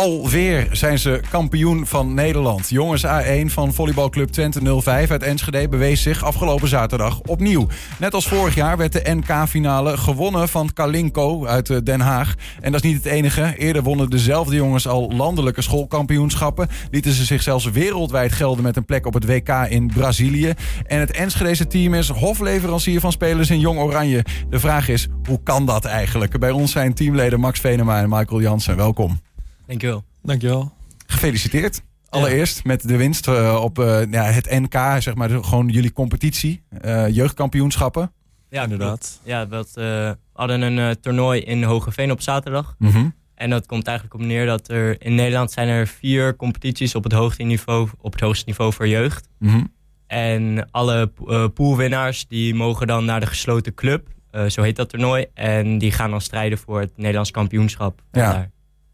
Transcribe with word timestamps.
Alweer 0.00 0.68
zijn 0.72 0.98
ze 0.98 1.20
kampioen 1.30 1.86
van 1.86 2.14
Nederland. 2.14 2.68
Jongens 2.68 3.06
A1 3.06 3.46
van 3.46 3.74
volleybalclub 3.74 4.28
Twente 4.28 4.80
05 4.80 5.10
uit 5.10 5.22
Enschede 5.22 5.68
bewees 5.68 6.02
zich 6.02 6.24
afgelopen 6.24 6.68
zaterdag 6.68 7.20
opnieuw. 7.20 7.66
Net 7.98 8.14
als 8.14 8.28
vorig 8.28 8.54
jaar 8.54 8.76
werd 8.76 8.92
de 8.92 9.14
NK-finale 9.14 9.96
gewonnen 9.96 10.48
van 10.48 10.72
Kalinko 10.72 11.46
uit 11.46 11.70
eh, 11.70 11.76
Den 11.84 12.00
Haag. 12.00 12.34
En 12.60 12.72
dat 12.72 12.84
is 12.84 12.90
niet 12.90 13.04
het 13.04 13.12
enige. 13.12 13.54
Eerder 13.56 13.82
wonnen 13.82 14.10
dezelfde 14.10 14.54
jongens 14.54 14.88
al 14.88 15.12
landelijke 15.12 15.62
schoolkampioenschappen. 15.62 16.68
Lieten 16.90 17.12
ze 17.12 17.24
zich 17.24 17.42
zelfs 17.42 17.70
wereldwijd 17.70 18.32
gelden 18.32 18.64
met 18.64 18.76
een 18.76 18.84
plek 18.84 19.06
op 19.06 19.14
het 19.14 19.26
WK 19.26 19.48
in 19.68 19.86
Brazilië. 19.86 20.52
En 20.86 21.00
het 21.00 21.10
Enschedese 21.10 21.66
team 21.66 21.94
is 21.94 22.08
hofleverancier 22.08 23.00
van 23.00 23.12
spelers 23.12 23.50
in 23.50 23.60
Jong 23.60 23.78
Oranje. 23.78 24.24
De 24.50 24.60
vraag 24.60 24.88
is, 24.88 25.08
hoe 25.24 25.40
kan 25.42 25.66
dat 25.66 25.84
eigenlijk? 25.84 26.38
Bij 26.38 26.50
ons 26.50 26.72
zijn 26.72 26.94
teamleden 26.94 27.40
Max 27.40 27.60
Venema 27.60 28.00
en 28.00 28.08
Michael 28.08 28.40
Jansen. 28.40 28.76
Welkom. 28.76 29.29
Dankjewel. 29.70 30.04
Dankjewel. 30.22 30.72
Gefeliciteerd. 31.06 31.82
Allereerst 32.08 32.64
met 32.64 32.88
de 32.88 32.96
winst 32.96 33.28
uh, 33.28 33.60
op 33.62 33.78
uh, 33.78 34.02
ja, 34.10 34.22
het 34.22 34.50
NK, 34.50 34.74
zeg 34.98 35.14
maar, 35.14 35.30
gewoon 35.30 35.68
jullie 35.68 35.92
competitie, 35.92 36.62
uh, 36.84 37.08
jeugdkampioenschappen. 37.08 38.12
Ja, 38.48 38.62
inderdaad. 38.62 39.20
Ja, 39.24 39.48
we 39.48 40.16
hadden 40.32 40.62
een 40.62 41.00
toernooi 41.00 41.40
in 41.40 41.62
Hogeveen 41.62 42.10
op 42.10 42.20
zaterdag. 42.20 42.74
Mm 42.78 42.90
-hmm. 42.90 43.14
En 43.34 43.50
dat 43.50 43.66
komt 43.66 43.86
eigenlijk 43.86 44.20
op 44.20 44.26
neer 44.26 44.46
dat 44.46 44.68
er 44.68 45.02
in 45.02 45.14
Nederland 45.14 45.50
zijn 45.50 45.68
er 45.68 45.86
vier 45.86 46.36
competities 46.36 46.94
op 46.94 47.04
het 47.04 47.12
hoogste 47.12 47.42
niveau, 47.42 47.88
op 48.00 48.12
het 48.12 48.20
hoogste 48.20 48.44
niveau 48.46 48.72
voor 48.72 48.88
jeugd. 48.88 49.28
Mm 49.38 49.48
-hmm. 49.48 49.72
En 50.06 50.70
alle 50.70 51.12
poolwinnaars 51.54 52.26
die 52.26 52.54
mogen 52.54 52.86
dan 52.86 53.04
naar 53.04 53.20
de 53.20 53.26
gesloten 53.26 53.74
club, 53.74 54.08
zo 54.48 54.62
heet 54.62 54.76
dat 54.76 54.88
toernooi. 54.88 55.26
En 55.34 55.78
die 55.78 55.92
gaan 55.92 56.10
dan 56.10 56.20
strijden 56.20 56.58
voor 56.58 56.80
het 56.80 56.92
Nederlands 56.96 57.30
kampioenschap. 57.30 58.02
Ja. 58.12 58.32
Daar. 58.32 58.50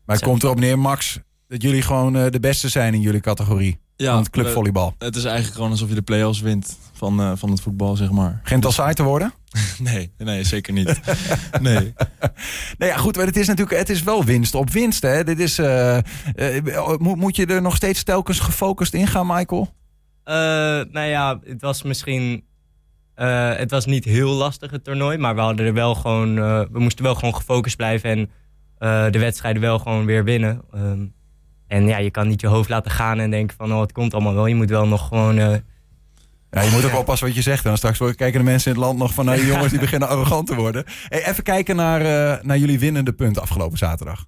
Maar 0.07 0.17
het 0.17 0.25
komt 0.25 0.43
erop 0.43 0.61
neer, 0.61 0.79
Max, 0.79 1.19
dat 1.49 1.63
jullie 1.63 1.83
gewoon 1.83 2.17
uh, 2.17 2.27
de 2.31 2.41
beste 2.41 2.69
zijn 2.69 2.95
in 2.95 3.01
jullie 3.01 3.21
categorie. 3.21 3.79
Ja, 3.97 4.11
van 4.11 4.19
het 4.19 4.31
clubvolleybal. 4.31 4.95
Het 4.99 5.17
is 5.17 5.25
eigenlijk 5.25 5.55
gewoon 5.55 5.71
alsof 5.71 5.89
je 5.89 5.95
de 5.95 6.03
play-offs 6.03 6.41
wint 6.41 6.79
van, 6.93 7.21
uh, 7.21 7.33
van 7.35 7.51
het 7.51 7.61
voetbal, 7.61 7.97
zeg 7.97 8.11
maar. 8.11 8.41
Geen 8.43 8.65
al 8.65 8.73
saai 8.73 8.95
te 8.95 9.03
worden? 9.03 9.33
nee, 9.79 10.13
nee, 10.19 10.45
zeker 10.45 10.73
niet. 10.73 11.01
nee. 11.61 11.95
nee, 12.79 12.89
ja, 12.89 12.97
goed, 12.97 13.17
maar 13.17 13.27
het 13.27 13.37
is 13.37 13.47
natuurlijk, 13.47 13.79
het 13.79 13.89
is 13.89 14.03
wel 14.03 14.25
winst 14.25 14.55
op 14.55 14.71
winst. 14.71 15.03
Hè? 15.03 15.25
Dit 15.25 15.39
is, 15.39 15.59
uh, 15.59 15.99
moet, 16.99 17.17
moet 17.17 17.37
je 17.37 17.47
er 17.47 17.63
nog 17.63 17.77
steeds 17.77 18.03
telkens 18.03 18.39
gefocust 18.39 18.95
in 18.95 19.07
gaan, 19.07 19.27
Michael? 19.27 19.75
nou 20.91 21.01
ja, 21.01 21.41
het 21.45 21.61
was 21.61 21.83
misschien 21.83 22.45
het 23.15 23.71
was 23.71 23.87
niet 23.87 24.05
heel 24.05 24.31
lastig 24.31 24.71
het 24.71 24.85
toernooi, 24.85 25.19
maar 25.19 25.35
we 25.35 25.41
hadden 25.41 25.67
er 25.67 25.73
wel 25.73 25.95
gewoon, 25.95 26.35
we 26.73 26.79
moesten 26.79 27.05
wel 27.05 27.15
gewoon 27.15 27.35
gefocust 27.35 27.77
blijven 27.77 28.11
en 28.11 28.31
uh, 28.79 29.11
de 29.11 29.19
wedstrijden 29.19 29.63
wel 29.63 29.79
gewoon 29.79 30.05
weer 30.05 30.25
winnen. 30.25 30.63
Um, 30.75 31.15
en 31.67 31.87
ja, 31.87 31.99
je 31.99 32.11
kan 32.11 32.29
niet 32.29 32.41
je 32.41 32.47
hoofd 32.47 32.69
laten 32.69 32.91
gaan 32.91 33.19
en 33.19 33.31
denken 33.31 33.57
van 33.57 33.73
oh, 33.73 33.81
het 33.81 33.93
komt 33.93 34.15
allemaal 34.15 34.35
wel. 34.35 34.47
Je 34.47 34.55
moet 34.55 34.71
wel 34.71 34.87
nog 34.87 35.09
gewoon... 35.09 35.39
Uh... 35.39 35.55
Ja, 36.51 36.63
je 36.63 36.71
moet 36.71 36.85
ook 36.85 36.91
wel 36.91 37.01
oppassen 37.01 37.27
wat 37.27 37.37
je 37.37 37.43
zegt. 37.43 37.65
Dan 37.65 37.77
straks 37.77 37.99
kijken 37.99 38.39
de 38.39 38.43
mensen 38.43 38.71
in 38.71 38.77
het 38.77 38.87
land 38.87 38.99
nog 38.99 39.15
van 39.15 39.25
nou, 39.25 39.37
die 39.37 39.47
jongens 39.47 39.71
die 39.71 39.81
beginnen 39.87 40.09
arrogant 40.09 40.47
te 40.47 40.55
worden. 40.55 40.85
Hey, 41.09 41.27
even 41.27 41.43
kijken 41.43 41.77
naar, 41.77 42.01
uh, 42.01 42.45
naar 42.45 42.59
jullie 42.59 42.79
winnende 42.79 43.13
punten 43.13 43.43
afgelopen 43.43 43.79
zaterdag. 43.79 44.27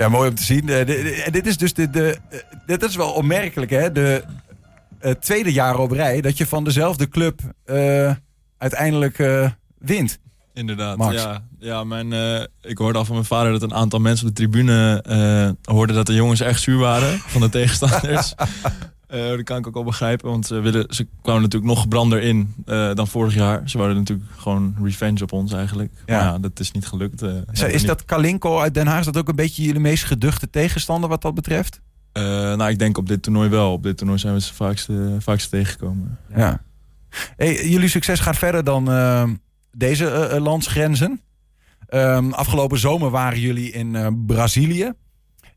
Ja, 0.00 0.08
mooi 0.08 0.28
om 0.28 0.34
te 0.34 0.42
zien. 0.42 0.68
En 0.68 1.32
dit 1.32 1.46
is 1.46 1.56
dus 1.56 1.74
de, 1.74 1.90
de, 1.90 2.18
dit 2.66 2.82
is 2.82 2.96
wel 2.96 3.12
opmerkelijk, 3.12 3.70
hè? 3.70 3.92
De 3.92 4.24
uh, 5.02 5.10
tweede 5.12 5.52
jaar 5.52 5.78
op 5.78 5.90
rij 5.90 6.20
dat 6.20 6.38
je 6.38 6.46
van 6.46 6.64
dezelfde 6.64 7.08
club 7.08 7.40
uiteindelijk 8.58 9.16
wint. 9.78 10.18
Inderdaad, 10.54 10.96
Max. 10.96 11.14
ja. 11.14 11.42
ja 11.58 11.84
mijn, 11.84 12.12
ik 12.60 12.78
hoorde 12.78 12.98
al 12.98 13.04
van 13.04 13.14
mijn 13.14 13.26
vader 13.26 13.52
dat 13.52 13.62
een 13.62 13.74
aantal 13.74 13.98
mensen 13.98 14.28
op 14.28 14.34
de 14.34 14.42
tribune 14.42 15.04
hoorden 15.62 15.96
dat 15.96 16.06
de 16.06 16.14
jongens 16.14 16.40
echt 16.40 16.60
zuur 16.60 16.78
waren 16.78 17.18
van 17.18 17.40
de 17.40 17.48
tegenstanders. 17.48 18.34
Uh, 19.14 19.28
dat 19.28 19.42
kan 19.42 19.58
ik 19.58 19.66
ook 19.66 19.74
wel 19.74 19.84
begrijpen, 19.84 20.30
want 20.30 20.46
ze, 20.46 20.60
willen, 20.60 20.94
ze 20.94 21.06
kwamen 21.22 21.42
natuurlijk 21.42 21.70
nog 21.70 21.80
gebrander 21.80 22.22
in 22.22 22.54
uh, 22.66 22.94
dan 22.94 23.06
vorig 23.08 23.34
jaar. 23.34 23.68
Ze 23.68 23.78
wilden 23.78 23.96
natuurlijk 23.96 24.30
gewoon 24.36 24.76
revenge 24.82 25.22
op 25.22 25.32
ons 25.32 25.52
eigenlijk. 25.52 25.92
Ja. 26.06 26.16
Maar 26.16 26.32
ja, 26.32 26.38
dat 26.38 26.60
is 26.60 26.70
niet 26.70 26.86
gelukt. 26.86 27.22
Uh, 27.22 27.32
is 27.68 27.84
dat 27.84 28.04
Kalinko 28.04 28.58
uit 28.58 28.74
Den 28.74 28.86
Haag, 28.86 28.98
is 28.98 29.04
dat 29.04 29.16
ook 29.16 29.28
een 29.28 29.36
beetje 29.36 29.62
jullie 29.62 29.80
meest 29.80 30.04
geduchte 30.04 30.50
tegenstander 30.50 31.08
wat 31.08 31.22
dat 31.22 31.34
betreft? 31.34 31.80
nou, 32.12 32.68
ik 32.68 32.78
denk 32.78 32.98
op 32.98 33.08
dit 33.08 33.22
toernooi 33.22 33.48
wel. 33.48 33.72
Op 33.72 33.82
dit 33.82 33.96
toernooi 33.96 34.18
zijn 34.18 34.34
we 34.34 34.40
ze 34.40 34.54
vaakste, 34.54 35.16
vaakste 35.18 35.50
tegengekomen. 35.50 36.18
Ja. 36.34 36.62
Hey, 37.36 37.68
jullie 37.68 37.88
succes 37.88 38.20
gaat 38.20 38.38
verder 38.38 38.64
dan 38.64 38.84
deze 39.72 40.36
landsgrenzen. 40.40 41.20
Um, 41.94 42.32
afgelopen 42.32 42.78
zomer 42.78 43.10
waren 43.10 43.40
jullie 43.40 43.72
in 43.72 44.24
Brazilië. 44.26 44.92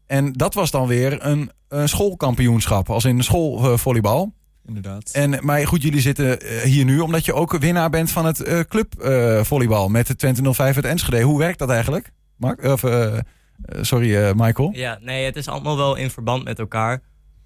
En 0.08 0.34
dat 0.34 0.54
was 0.54 0.72
dan 0.72 0.88
weer 0.88 1.26
een 1.26 1.52
schoolkampioenschap, 1.86 2.90
als 2.90 3.06
in 3.06 3.24
schoolvolleybal. 3.24 4.34
Inderdaad. 4.68 5.10
En, 5.14 5.40
maar 5.42 5.68
goed, 5.68 5.82
jullie 5.82 6.02
zitten 6.02 6.42
eh, 6.42 6.62
hier 6.62 6.86
nu 6.86 7.00
omdat 7.00 7.26
je 7.26 7.34
ook 7.34 7.58
winnaar 7.58 7.90
bent 7.90 8.12
van 8.12 8.26
het 8.26 8.48
uh, 8.48 8.60
clubvolleybal 8.60 9.88
met 9.90 10.08
de 10.08 10.16
2005 10.16 10.76
uit 10.76 10.86
Enschede. 10.86 11.22
Hoe 11.22 11.40
werkt 11.40 11.60
dat 11.60 11.70
eigenlijk? 11.70 12.12
Mark? 12.38 12.64
Of, 12.64 12.84
uh, 12.84 13.18
sorry, 13.82 14.34
Michael. 14.36 14.72
Ja, 14.74 14.98
nee, 15.02 15.26
het 15.26 15.36
is 15.36 15.48
allemaal 15.48 15.78
wel 15.78 15.96
in 15.96 16.10
verband 16.10 16.44
met 16.44 16.60
elkaar. 16.60 17.02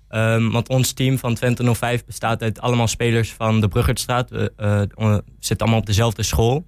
Um, 0.10 0.52
want 0.52 0.70
ons 0.70 0.92
team 0.92 1.18
van 1.18 1.36
2005 1.36 2.06
bestaat 2.06 2.42
uit 2.42 2.60
allemaal 2.60 2.88
spelers 2.88 3.32
van 3.32 3.62
de 3.62 3.68
Bruggertstraat. 3.68 4.30
We 4.30 4.52
zitten 5.40 5.66
allemaal 5.66 5.80
op 5.80 5.86
dezelfde 5.86 6.24
school. 6.24 6.66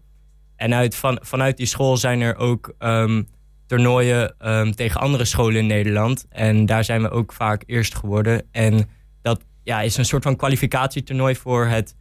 En 0.55 0.73
uit, 0.73 0.95
van, 0.95 1.19
vanuit 1.21 1.57
die 1.57 1.65
school 1.65 1.97
zijn 1.97 2.21
er 2.21 2.35
ook 2.35 2.73
um, 2.79 3.27
toernooien 3.69 4.35
um, 4.45 4.75
tegen 4.75 5.01
andere 5.01 5.25
scholen 5.25 5.59
in 5.59 5.67
Nederland. 5.67 6.25
En 6.29 6.65
daar 6.65 6.83
zijn 6.83 7.01
we 7.01 7.09
ook 7.09 7.33
vaak 7.33 7.63
eerst 7.65 7.95
geworden. 7.95 8.43
En 8.51 8.89
dat 9.21 9.41
ja, 9.63 9.81
is 9.81 9.97
een 9.97 10.05
soort 10.05 10.23
van 10.23 10.35
kwalificatietoernooi 10.35 11.35
voor, 11.35 11.65
het, 11.65 11.95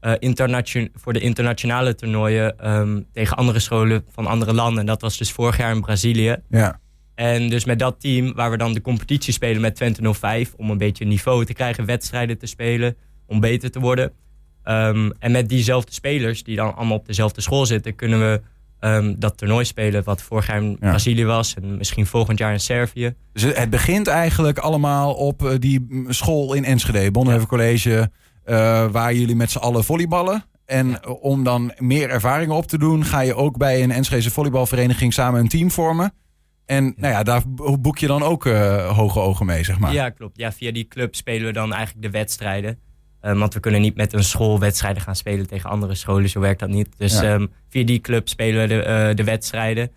uh, 0.00 0.12
internation 0.18 0.88
voor 0.94 1.12
de 1.12 1.20
internationale 1.20 1.94
toernooien 1.94 2.70
um, 2.70 3.06
tegen 3.12 3.36
andere 3.36 3.58
scholen 3.58 4.04
van 4.08 4.26
andere 4.26 4.52
landen. 4.52 4.80
En 4.80 4.86
dat 4.86 5.00
was 5.00 5.18
dus 5.18 5.32
vorig 5.32 5.56
jaar 5.56 5.74
in 5.74 5.80
Brazilië. 5.80 6.36
Ja. 6.48 6.80
En 7.14 7.48
dus 7.48 7.64
met 7.64 7.78
dat 7.78 8.00
team, 8.00 8.34
waar 8.34 8.50
we 8.50 8.56
dan 8.56 8.72
de 8.72 8.80
competitie 8.80 9.32
spelen 9.32 9.60
met 9.60 9.74
Twente 9.76 10.14
05... 10.14 10.54
om 10.56 10.70
een 10.70 10.78
beetje 10.78 11.04
niveau 11.04 11.44
te 11.44 11.52
krijgen, 11.52 11.86
wedstrijden 11.86 12.38
te 12.38 12.46
spelen, 12.46 12.96
om 13.26 13.40
beter 13.40 13.70
te 13.70 13.80
worden. 13.80 14.12
Um, 14.64 15.12
en 15.18 15.32
met 15.32 15.48
diezelfde 15.48 15.92
spelers, 15.92 16.42
die 16.42 16.56
dan 16.56 16.76
allemaal 16.76 16.96
op 16.96 17.06
dezelfde 17.06 17.40
school 17.40 17.66
zitten... 17.66 17.94
kunnen 17.94 18.20
we 18.20 18.40
um, 18.84 19.14
dat 19.18 19.36
toernooi 19.36 19.64
spelen 19.64 20.04
wat 20.04 20.22
vorig 20.22 20.46
jaar 20.46 20.62
in 20.62 20.76
ja. 20.80 20.88
Brazilië 20.88 21.24
was 21.24 21.54
en 21.54 21.76
misschien 21.76 22.06
volgend 22.06 22.38
jaar 22.38 22.52
in 22.52 22.60
Servië. 22.60 23.14
Dus 23.32 23.42
het 23.42 23.70
begint 23.70 24.06
eigenlijk 24.06 24.58
allemaal 24.58 25.14
op 25.14 25.42
uh, 25.42 25.50
die 25.58 26.04
school 26.08 26.54
in 26.54 26.64
Enschede, 26.64 27.10
Bonhoeffer 27.10 27.48
College, 27.48 28.10
uh, 28.44 28.86
waar 28.90 29.14
jullie 29.14 29.36
met 29.36 29.50
z'n 29.50 29.58
allen 29.58 29.84
volleyballen. 29.84 30.44
En 30.66 30.88
ja. 30.88 31.10
om 31.10 31.44
dan 31.44 31.72
meer 31.78 32.10
ervaringen 32.10 32.56
op 32.56 32.66
te 32.66 32.78
doen, 32.78 33.04
ga 33.04 33.20
je 33.20 33.34
ook 33.34 33.56
bij 33.56 33.82
een 33.82 33.90
Enschedese 33.90 34.30
volleybalvereniging 34.30 35.12
samen 35.12 35.40
een 35.40 35.48
team 35.48 35.70
vormen. 35.70 36.12
En 36.66 36.94
nou 36.96 37.12
ja, 37.12 37.22
daar 37.22 37.42
boek 37.80 37.98
je 37.98 38.06
dan 38.06 38.22
ook 38.22 38.44
uh, 38.44 38.96
hoge 38.96 39.20
ogen 39.20 39.46
mee, 39.46 39.64
zeg 39.64 39.78
maar. 39.78 39.92
Ja, 39.92 40.10
klopt. 40.10 40.38
Ja, 40.38 40.52
via 40.52 40.72
die 40.72 40.88
club 40.88 41.14
spelen 41.14 41.46
we 41.46 41.52
dan 41.52 41.72
eigenlijk 41.72 42.06
de 42.06 42.18
wedstrijden. 42.18 42.78
Um, 43.22 43.38
want 43.38 43.54
we 43.54 43.60
kunnen 43.60 43.80
niet 43.80 43.96
met 43.96 44.12
een 44.12 44.24
school 44.24 44.58
wedstrijden 44.58 45.02
gaan 45.02 45.16
spelen 45.16 45.46
tegen 45.46 45.70
andere 45.70 45.94
scholen. 45.94 46.28
Zo 46.28 46.40
werkt 46.40 46.60
dat 46.60 46.68
niet. 46.68 46.88
Dus 46.96 47.20
ja. 47.20 47.34
um, 47.34 47.52
via 47.68 47.84
die 47.84 48.00
club 48.00 48.28
spelen 48.28 48.60
we 48.60 48.66
de, 48.68 49.08
uh, 49.08 49.16
de 49.16 49.24
wedstrijden. 49.24 49.90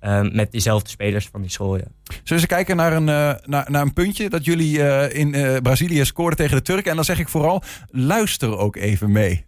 Um, 0.00 0.34
met 0.34 0.52
diezelfde 0.52 0.88
spelers 0.90 1.28
van 1.28 1.40
die 1.40 1.50
school. 1.50 1.76
Ja. 1.76 1.84
Zullen 2.24 2.42
we 2.42 2.48
kijken 2.48 2.76
naar 2.76 2.92
een, 2.92 3.08
uh, 3.08 3.34
naar, 3.44 3.70
naar 3.70 3.82
een 3.82 3.92
puntje 3.92 4.28
dat 4.28 4.44
jullie 4.44 4.78
uh, 4.78 5.14
in 5.14 5.62
Brazilië 5.62 6.04
scoorden 6.04 6.36
tegen 6.36 6.56
de 6.56 6.62
Turken? 6.62 6.90
En 6.90 6.96
dan 6.96 7.04
zeg 7.04 7.18
ik 7.18 7.28
vooral, 7.28 7.62
luister 7.90 8.58
ook 8.58 8.76
even 8.76 9.12
mee. 9.12 9.46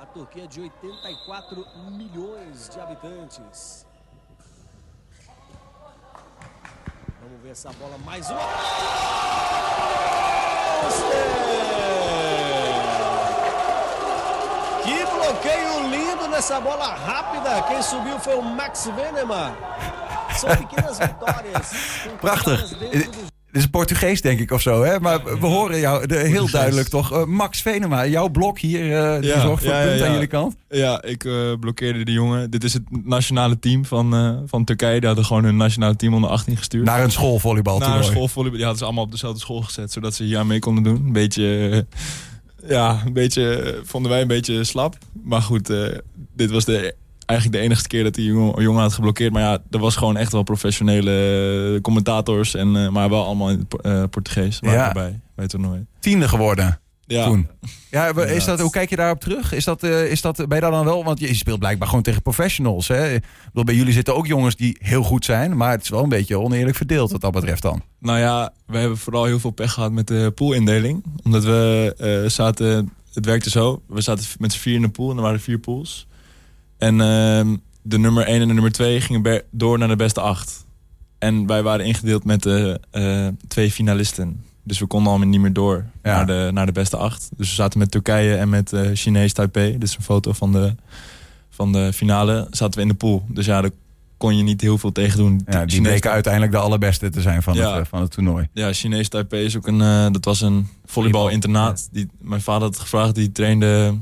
A 0.00 0.08
Turquia 0.14 0.46
de 0.46 0.70
84 0.80 1.66
milhões 1.90 2.68
de 2.72 2.78
habitantes. 2.78 3.85
Vamos 7.36 7.42
ver 7.42 7.50
essa 7.50 7.70
bola 7.74 7.98
mais 7.98 8.30
uma. 8.30 8.40
Que 14.82 15.04
bloqueio 15.04 15.90
lindo 15.90 16.28
nessa 16.28 16.58
bola 16.60 16.94
rápida. 16.94 17.62
Quem 17.62 17.82
subiu 17.82 18.18
foi 18.20 18.36
o 18.36 18.42
Max 18.42 18.86
Venema. 18.86 19.54
São 20.38 20.48
pequenas 20.56 20.98
vitórias. 20.98 21.72
Prachtig. 22.20 23.35
Dit 23.56 23.64
is 23.64 23.70
Portugees, 23.70 24.20
denk 24.20 24.40
ik, 24.40 24.50
of 24.50 24.62
zo. 24.62 24.82
Hè? 24.82 25.00
Maar 25.00 25.24
we 25.24 25.46
horen 25.46 25.78
jou 25.78 26.06
de, 26.06 26.16
heel 26.16 26.50
duidelijk 26.50 26.88
toch. 26.88 27.12
Uh, 27.12 27.24
Max 27.24 27.62
Venema, 27.62 28.06
jouw 28.06 28.28
blok 28.28 28.58
hier, 28.58 28.84
uh, 28.84 29.20
die 29.20 29.30
Ja, 29.30 29.40
zorgt 29.40 29.62
voor 29.64 29.72
ja, 29.72 29.84
punt 29.84 29.98
ja, 29.98 30.06
aan 30.06 30.12
jullie 30.12 30.26
kant. 30.26 30.56
Ja, 30.68 31.02
ik 31.02 31.24
eh, 31.24 31.52
blokkeerde 31.60 32.04
de 32.04 32.12
jongen. 32.12 32.50
Dit 32.50 32.64
is 32.64 32.72
het 32.72 32.82
nationale 33.04 33.58
team 33.58 33.84
van, 33.84 34.14
eh, 34.14 34.36
van 34.46 34.64
Turkije. 34.64 34.98
Die 34.98 35.06
hadden 35.06 35.24
gewoon 35.24 35.44
hun 35.44 35.56
nationale 35.56 35.96
team 35.96 36.14
onder 36.14 36.30
18 36.30 36.56
gestuurd. 36.56 36.84
Naar 36.84 37.02
een 37.02 37.10
schoolvolleybal 37.10 37.78
Naar 37.78 37.96
een 37.96 38.04
schoolvolleybal. 38.04 38.56
Die 38.56 38.66
hadden 38.66 38.78
ze 38.78 38.84
allemaal 38.84 39.04
op 39.04 39.10
dezelfde 39.10 39.40
school 39.40 39.62
gezet. 39.62 39.92
Zodat 39.92 40.14
ze 40.14 40.24
hier 40.24 40.38
aan 40.38 40.46
mee 40.46 40.58
konden 40.58 40.84
doen. 40.84 41.06
Een 41.06 41.12
beetje... 41.12 41.68
eh, 42.62 42.70
ja, 42.70 43.02
een 43.06 43.12
beetje... 43.12 43.56
eh, 43.56 43.80
vonden 43.84 44.10
wij 44.10 44.20
een 44.20 44.28
beetje 44.28 44.64
slap. 44.64 44.98
Maar 45.22 45.42
goed, 45.42 45.70
eh, 45.70 45.98
dit 46.34 46.50
was 46.50 46.64
de, 46.64 46.94
eigenlijk 47.26 47.58
de 47.60 47.64
enige 47.68 47.86
keer 47.86 48.02
dat 48.04 48.14
die 48.14 48.26
jongen, 48.26 48.62
jongen 48.62 48.82
had 48.82 48.92
geblokkeerd. 48.92 49.32
Maar 49.32 49.42
ja, 49.42 49.58
er 49.70 49.78
was 49.78 49.96
gewoon 49.96 50.16
echt 50.16 50.32
wel 50.32 50.42
professionele 50.42 51.74
eh, 51.74 51.80
commentators. 51.80 52.54
En, 52.54 52.76
eh, 52.76 52.88
maar 52.88 53.08
wel 53.08 53.24
allemaal 53.24 53.50
in 53.50 53.66
het 53.68 53.80
eh, 53.80 54.02
Portugees. 54.10 54.58
Waren 54.60 54.78
Ja. 54.78 54.86
erbij, 54.88 55.10
bij 55.10 55.44
het 55.44 55.48
toernooi. 55.50 55.86
Tiende 56.00 56.28
geworden 56.28 56.80
Ja, 57.06 57.24
toen. 57.24 57.48
Ja, 57.90 58.14
is 58.14 58.44
dat, 58.44 58.60
hoe 58.60 58.70
kijk 58.70 58.90
je 58.90 58.96
daarop 58.96 59.20
terug? 59.20 59.52
Is 59.52 59.64
dat, 59.64 59.82
eh, 59.82 60.10
is 60.10 60.20
dat, 60.20 60.36
ben 60.36 60.54
je 60.54 60.60
daar 60.60 60.70
dan 60.70 60.84
wel? 60.84 61.04
Want 61.04 61.20
je 61.20 61.34
speelt 61.34 61.58
blijkbaar 61.58 61.88
gewoon 61.88 62.02
tegen 62.02 62.22
professionals. 62.22 62.88
Hè? 62.88 63.14
Ik 63.14 63.24
bedoel, 63.46 63.64
bij 63.64 63.74
jullie 63.74 63.92
zitten 63.92 64.16
ook 64.16 64.26
jongens 64.26 64.56
die 64.56 64.76
heel 64.80 65.02
goed 65.02 65.24
zijn. 65.24 65.56
Maar 65.56 65.70
het 65.70 65.82
is 65.82 65.88
wel 65.88 66.02
een 66.02 66.08
beetje 66.08 66.38
oneerlijk 66.38 66.76
verdeeld 66.76 67.10
wat 67.12 67.20
dat 67.20 67.32
betreft 67.32 67.62
dan. 67.62 67.82
Nou 68.00 68.18
ja, 68.18 68.52
we 68.66 68.78
hebben 68.78 68.98
vooral 68.98 69.24
heel 69.24 69.38
veel 69.40 69.50
pech 69.50 69.72
gehad 69.72 69.92
met 69.92 70.06
de 70.06 70.32
poolindeling. 70.34 71.04
Omdat 71.24 71.44
we 71.44 71.94
eh, 71.98 72.30
zaten, 72.30 72.92
het 73.14 73.24
werkte 73.24 73.50
zo. 73.50 73.82
We 73.88 74.00
zaten 74.00 74.24
met 74.38 74.52
z'n 74.52 74.58
vier 74.58 74.74
in 74.74 74.82
de 74.82 74.88
pool 74.88 75.10
en 75.10 75.16
er 75.16 75.22
waren 75.22 75.40
vier 75.40 75.58
pools. 75.58 76.06
En 76.78 77.00
ehm, 77.00 77.56
de 77.82 77.98
nummer 77.98 78.24
1 78.26 78.40
en 78.40 78.48
de 78.48 78.54
nummer 78.54 78.72
2 78.72 79.00
gingen 79.00 79.42
door 79.50 79.78
naar 79.78 79.88
de 79.88 79.96
beste 79.96 80.20
acht. 80.20 80.64
En 81.18 81.46
wij 81.46 81.62
waren 81.62 81.86
ingedeeld 81.86 82.24
met 82.24 82.42
de 82.42 82.80
eh, 82.90 83.26
twee 83.48 83.70
finalisten. 83.70 84.44
Dus 84.62 84.78
we 84.78 84.86
konden 84.86 85.08
allemaal 85.10 85.28
niet 85.28 85.40
meer 85.40 85.52
door 85.52 85.84
Ja. 86.02 86.16
naar, 86.16 86.26
de, 86.26 86.50
naar 86.52 86.66
de 86.66 86.72
beste 86.72 86.96
acht. 86.96 87.28
Dus 87.36 87.48
we 87.48 87.54
zaten 87.54 87.78
met 87.78 87.90
Turkije 87.90 88.36
en 88.36 88.48
met 88.48 88.72
eh 88.72 88.90
Chinees 88.94 89.32
Taipei. 89.32 89.72
Dit 89.72 89.82
is 89.82 89.96
een 89.96 90.02
foto 90.02 90.32
van 90.32 90.52
de, 90.52 90.74
van 91.50 91.72
de 91.72 91.92
finale. 91.92 92.46
Zaten 92.50 92.74
we 92.74 92.80
in 92.80 92.88
de 92.88 92.94
pool. 92.94 93.24
Dus 93.28 93.46
ja, 93.46 93.60
daar 93.60 93.70
kon 94.16 94.36
je 94.36 94.42
niet 94.42 94.60
heel 94.60 94.78
veel 94.78 94.92
tegen 94.92 95.18
doen. 95.18 95.40
Ja, 95.46 95.64
die 95.64 95.74
Chinees 95.74 95.90
bleken 95.90 96.10
uiteindelijk 96.10 96.52
de 96.52 96.58
allerbeste 96.58 97.10
te 97.10 97.20
zijn 97.20 97.42
van, 97.42 97.54
Ja. 97.54 97.72
het, 97.74 97.82
eh, 97.84 97.88
van 97.90 98.00
het 98.00 98.10
toernooi. 98.10 98.48
Ja, 98.52 98.72
Chinees 98.72 99.08
Taipei 99.08 99.44
is 99.44 99.56
ook 99.56 99.66
een... 99.66 99.80
eh, 99.80 100.06
dat 100.12 100.24
was 100.24 100.40
een 100.40 100.68
volleybalinternaat. 100.84 101.88
Die 101.92 102.08
Mijn 102.18 102.40
vader 102.40 102.62
had 102.62 102.78
gevraagd. 102.78 103.14
Die 103.14 103.32
trainde 103.32 103.94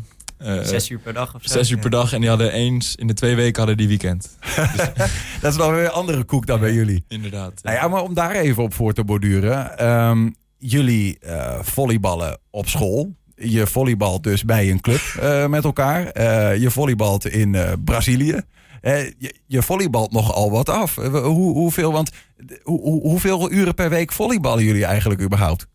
Zes 0.63 0.89
uur 0.91 0.99
per 0.99 1.13
dag 1.13 1.35
of 1.35 1.43
zo. 1.43 1.49
zes 1.49 1.71
uur 1.71 1.79
per 1.79 1.91
dag. 1.91 2.13
En 2.13 2.21
die 2.21 2.29
hadden 2.29 2.53
eens... 2.53 2.95
In 2.95 3.07
de 3.07 3.13
twee 3.15 3.35
weken 3.35 3.59
hadden 3.59 3.77
die 3.77 3.89
weekend. 3.89 4.37
Dat 5.41 5.53
is 5.53 5.57
nog 5.59 5.71
weer 5.71 5.85
een 5.85 5.91
andere 5.91 6.25
koek 6.25 6.47
dan 6.47 6.61
bij 6.61 6.73
jullie. 6.73 7.05
Inderdaad. 7.09 7.61
Nou 7.63 7.77
ja, 7.77 7.89
maar 7.89 8.03
om 8.03 8.15
daar 8.15 8.31
even 8.35 8.63
op 8.63 8.75
voor 8.75 8.93
te 8.93 9.05
borduren. 9.05 9.79
ehm, 9.79 10.31
jullie 10.59 11.19
eh, 11.19 11.59
volleyballen 11.63 12.39
op 12.51 12.69
school. 12.69 13.15
Je 13.37 13.67
volleybalt 13.67 14.23
dus 14.23 14.45
bij 14.45 14.71
een 14.71 14.81
club 14.81 15.01
eh, 15.21 15.47
met 15.47 15.65
elkaar. 15.65 16.07
Eh, 16.07 16.57
je 16.61 16.71
volleybalt 16.71 17.27
in 17.27 17.55
eh, 17.55 17.73
Brazilië. 17.85 18.41
Eh, 18.81 19.05
je, 19.19 19.35
je 19.47 19.63
volleybalt 19.63 20.13
nogal 20.13 20.51
wat 20.51 20.69
af. 20.69 20.99
Eh, 20.99 21.11
hoe, 21.23 21.53
hoeveel, 21.55 21.93
want, 21.93 22.11
eh, 22.37 22.57
hoe, 22.63 22.81
hoe- 22.81 23.01
hoeveel 23.03 23.51
uren 23.53 23.75
per 23.75 23.91
week 23.91 24.13
volleyballen 24.13 24.65
jullie 24.65 24.85
eigenlijk 24.85 25.21
überhaupt? 25.23 25.67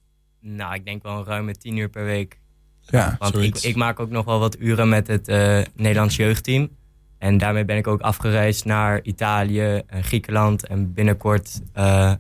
Nou, 0.42 0.74
ik 0.74 0.86
denk 0.86 1.04
wel 1.04 1.18
een 1.18 1.26
ruime 1.26 1.56
tien 1.56 1.78
uur 1.78 1.90
per 1.90 2.06
week. 2.06 2.40
Ja, 2.92 3.16
Want 3.20 3.38
ik, 3.38 3.58
ik 3.58 3.76
maak 3.76 4.00
ook 4.00 4.10
nog 4.10 4.26
wel 4.26 4.40
wat 4.40 4.60
uren 4.60 4.90
met 4.90 5.08
het 5.08 5.28
eh, 5.28 5.60
Nederlands 5.76 6.16
jeugdteam. 6.16 6.70
En 7.18 7.38
daarmee 7.38 7.66
ben 7.66 7.78
ik 7.78 7.88
ook 7.88 8.02
afgereisd 8.02 8.66
naar 8.66 9.00
Italië 9.04 9.82
en 9.88 10.04
Griekenland. 10.04 10.68
En 10.68 10.94
binnenkort 10.94 11.62
eh, 11.74 12.14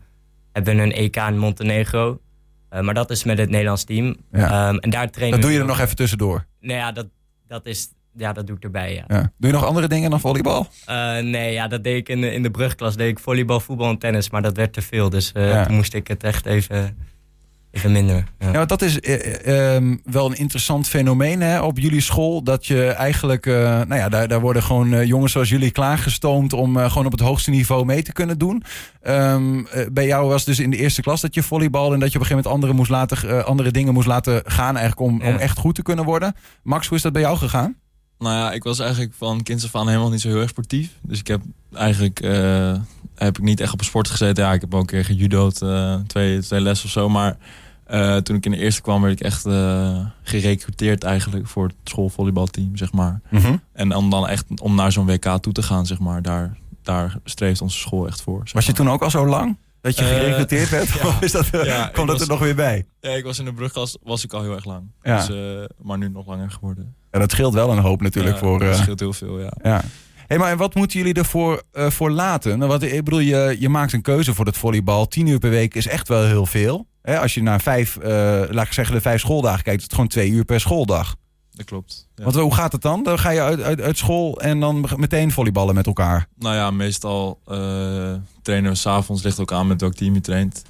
hebben 0.51 0.75
we 0.75 0.81
een 0.81 0.91
EK 0.91 1.15
in 1.15 1.37
Montenegro. 1.37 2.19
Eh, 2.69 2.81
maar 2.81 2.93
dat 2.93 3.09
is 3.09 3.23
met 3.23 3.37
het 3.37 3.49
Nederlands 3.49 3.83
team. 3.83 4.15
Ja. 4.31 4.67
Ehm, 4.67 4.77
en 4.77 4.89
daar 4.89 5.09
trainen 5.09 5.39
dat 5.39 5.49
doe 5.49 5.57
je 5.57 5.63
er 5.63 5.69
nog 5.69 5.79
even 5.79 5.95
tussendoor. 5.95 6.45
Nou 6.59 6.79
ja, 6.79 6.91
dat, 6.91 7.07
dat, 7.47 7.65
is, 7.65 7.87
ja, 8.15 8.33
dat 8.33 8.47
doe 8.47 8.55
ik 8.55 8.63
erbij, 8.63 8.93
ja. 8.93 9.03
Ja. 9.07 9.31
Doe 9.37 9.49
je 9.49 9.55
nog 9.55 9.65
andere 9.65 9.87
dingen 9.87 10.09
dan 10.09 10.19
volleybal? 10.19 10.67
Nee, 11.21 11.53
ja, 11.53 11.67
dat 11.67 11.83
deed 11.83 11.97
ik 11.97 12.09
in 12.09 12.21
de, 12.21 12.33
in 12.33 12.43
de 12.43 12.51
brugklas. 12.51 12.95
Deed 12.95 13.09
ik 13.09 13.19
volleybal, 13.19 13.59
voetbal 13.59 13.89
en 13.89 13.97
tennis. 13.97 14.29
Maar 14.29 14.41
dat 14.41 14.57
werd 14.57 14.73
te 14.73 14.81
veel. 14.81 15.09
Dus 15.09 15.31
Ja. 15.33 15.65
toen 15.65 15.75
moest 15.75 15.93
ik 15.93 16.07
het 16.07 16.23
echt 16.23 16.45
even, 16.45 16.97
even 17.71 17.91
minder. 17.91 18.23
Ja. 18.39 18.47
Ja, 18.47 18.51
want 18.57 18.69
dat 18.69 18.81
is 18.81 18.99
eh, 18.99 19.13
eh, 19.47 19.75
ehm, 19.75 19.97
wel 20.03 20.25
een 20.25 20.37
interessant 20.37 20.87
fenomeen 20.87 21.41
hè, 21.41 21.61
op 21.61 21.77
jullie 21.77 22.01
school. 22.01 22.43
Dat 22.43 22.65
je 22.65 22.85
eigenlijk, 22.87 23.45
eh, 23.45 23.53
nou 23.63 23.95
ja, 23.95 24.09
daar, 24.09 24.27
daar 24.27 24.39
worden 24.39 24.63
gewoon 24.63 25.07
jongens 25.07 25.31
zoals 25.31 25.49
jullie 25.49 25.71
klaargestoomd 25.71 26.53
om 26.53 26.77
gewoon 26.77 27.05
op 27.05 27.11
het 27.11 27.21
hoogste 27.21 27.49
niveau 27.49 27.85
mee 27.85 28.03
te 28.03 28.13
kunnen 28.13 28.37
doen. 28.37 28.63
Ehm, 29.01 29.65
eh, 29.65 29.85
bij 29.91 30.05
jou 30.05 30.27
was 30.27 30.45
dus 30.45 30.59
in 30.59 30.69
de 30.69 30.77
eerste 30.77 31.01
klas 31.01 31.21
dat 31.21 31.33
je 31.33 31.43
volleybal 31.43 31.93
en 31.93 31.99
dat 31.99 32.11
je 32.11 32.15
op 32.19 32.21
een 32.21 32.27
gegeven 32.27 32.51
moment 32.51 32.53
andere, 32.53 32.73
moest 32.73 32.89
laten, 32.89 33.45
andere 33.45 33.71
dingen 33.71 33.93
moest 33.93 34.07
laten 34.07 34.41
gaan 34.45 34.77
eigenlijk 34.77 35.11
om, 35.11 35.21
Ja. 35.21 35.29
om 35.29 35.35
echt 35.35 35.57
goed 35.57 35.75
te 35.75 35.81
kunnen 35.81 36.05
worden. 36.05 36.35
Max, 36.63 36.87
hoe 36.87 36.97
is 36.97 37.03
dat 37.03 37.13
bij 37.13 37.21
jou 37.21 37.37
gegaan? 37.37 37.75
Nou 38.19 38.35
ja, 38.35 38.51
ik 38.51 38.63
was 38.63 38.79
eigenlijk 38.79 39.13
van 39.17 39.43
kinds 39.43 39.65
af 39.65 39.75
aan 39.75 39.87
helemaal 39.87 40.09
niet 40.09 40.21
zo 40.21 40.27
heel 40.27 40.39
erg 40.39 40.49
sportief. 40.49 40.91
Dus 41.01 41.19
ik 41.19 41.27
heb 41.27 41.41
eigenlijk 41.73 42.19
eh, 42.19 42.75
heb 43.15 43.37
ik 43.37 43.43
niet 43.43 43.59
echt 43.59 43.73
op 43.73 43.79
een 43.79 43.85
sport 43.85 44.09
gezeten. 44.09 44.43
Ja, 44.43 44.53
ik 44.53 44.61
heb 44.61 44.73
ook 44.73 44.81
een 44.81 44.87
keer 44.87 45.05
gejudo'd, 45.05 45.61
eh, 45.61 45.95
twee, 46.07 46.39
twee 46.39 46.61
lessen 46.61 46.85
of 46.85 46.91
zo. 46.91 47.09
Maar 47.09 47.37
eh, 47.85 48.17
toen 48.17 48.35
ik 48.35 48.45
in 48.45 48.51
de 48.51 48.57
eerste 48.57 48.81
kwam, 48.81 49.01
werd 49.01 49.19
ik 49.19 49.25
echt 49.25 49.41
gerecruiteerd 50.23 51.03
eigenlijk 51.03 51.47
voor 51.47 51.67
het 51.67 51.75
schoolvolleybalteam, 51.83 52.77
zeg 52.77 52.91
maar. 52.91 53.21
En 53.73 53.95
om 53.95 54.09
dan 54.09 54.27
echt 54.27 54.61
om 54.61 54.75
naar 54.75 54.91
zo'n 54.91 55.05
WK 55.05 55.37
toe 55.41 55.53
te 55.53 55.63
gaan, 55.63 55.85
zeg 55.85 55.99
maar. 55.99 56.21
Daar, 56.21 56.57
daar 56.83 57.17
streeft 57.23 57.61
onze 57.61 57.77
school 57.77 58.07
echt 58.07 58.21
voor. 58.21 58.41
zeg 58.43 58.53
Was 58.53 58.65
je 58.65 58.73
toen 58.73 58.89
ook 58.89 59.01
al 59.01 59.09
zo 59.09 59.25
lang 59.25 59.57
dat 59.81 59.97
je 59.97 60.03
Eh, 60.03 60.09
gerecruiteerd 60.09 60.69
werd? 60.77 60.89
ja. 60.89 61.05
Of 61.07 61.21
is 61.21 61.31
dat, 61.31 61.49
eh, 61.49 61.65
Ja, 61.65 61.87
kwam 61.87 62.05
dat 62.07 62.17
was- 62.17 62.27
er 62.27 62.33
nog 62.33 62.39
weer 62.43 62.55
bij? 62.55 62.85
Ja, 62.99 63.09
ik 63.11 63.23
was 63.23 63.39
in 63.39 63.45
de 63.45 63.53
brugklas, 63.53 63.97
was 64.03 64.23
ik 64.23 64.33
al 64.33 64.41
heel 64.41 64.53
erg 64.55 64.65
lang. 64.65 64.83
Ja. 65.01 65.25
Dus, 65.25 65.35
eh, 65.35 65.65
maar 65.81 65.97
nu 65.97 66.09
nog 66.09 66.27
langer 66.27 66.51
geworden. 66.51 66.95
Ja, 67.11 67.19
dat 67.19 67.31
scheelt 67.31 67.53
wel 67.53 67.71
een 67.71 67.77
hoop 67.79 68.01
natuurlijk 68.01 68.37
voor... 68.37 68.59
Dat 68.59 68.73
eh, 68.75 68.81
scheelt 68.81 68.99
heel 68.99 69.13
veel, 69.13 69.39
ja. 69.39 69.51
Ja. 69.63 69.81
Hey, 70.27 70.37
maar 70.37 70.51
en 70.51 70.57
wat 70.57 70.75
moeten 70.75 70.99
jullie 70.99 71.13
ervoor 71.13 71.63
eh, 71.71 71.89
voor 71.89 72.11
laten? 72.11 72.57
Nou, 72.57 72.71
wat, 72.71 72.81
ik 72.83 73.03
bedoel, 73.03 73.19
je, 73.19 73.55
je 73.59 73.69
maakt 73.69 73.93
een 73.93 74.01
keuze 74.01 74.33
voor 74.33 74.45
het 74.45 74.57
volleybal. 74.57 75.07
Tien 75.07 75.27
uur 75.27 75.39
per 75.39 75.49
week 75.49 75.75
is 75.75 75.87
echt 75.87 76.07
wel 76.07 76.25
heel 76.25 76.45
veel. 76.45 76.87
Hè, 77.01 77.19
als 77.19 77.33
je 77.33 77.41
naar 77.43 77.61
vijf, 77.61 77.97
eh, 77.97 78.09
laat 78.49 78.65
ik 78.65 78.73
zeggen, 78.73 78.95
de 78.95 79.01
vijf 79.01 79.19
schooldagen 79.19 79.63
kijkt, 79.63 79.77
is 79.77 79.83
het 79.83 79.93
gewoon 79.93 80.07
twee 80.09 80.29
uur 80.29 80.45
per 80.45 80.59
schooldag. 80.59 81.15
Dat 81.59 81.67
klopt. 81.67 82.07
Ja. 82.15 82.23
Want 82.23 82.35
hoe 82.35 82.53
gaat 82.53 82.71
het 82.71 82.81
dan? 82.81 83.03
Dan 83.03 83.19
ga 83.19 83.29
je 83.29 83.41
uit, 83.41 83.61
uit, 83.61 83.81
uit 83.81 83.97
school 83.97 84.41
en 84.41 84.59
dan 84.59 84.85
meteen 84.95 85.31
volleyballen 85.31 85.75
met 85.75 85.85
elkaar. 85.87 86.27
Nou 86.37 86.55
ja, 86.55 86.71
meestal 86.71 87.39
eh, 87.45 88.13
trainen 88.41 88.71
we 88.71 88.77
s'avonds. 88.77 89.23
Ligt 89.23 89.39
ook 89.39 89.51
aan 89.53 89.67
met 89.67 89.81
welk 89.81 89.93
team 89.95 90.13
je 90.13 90.21
traint. 90.21 90.63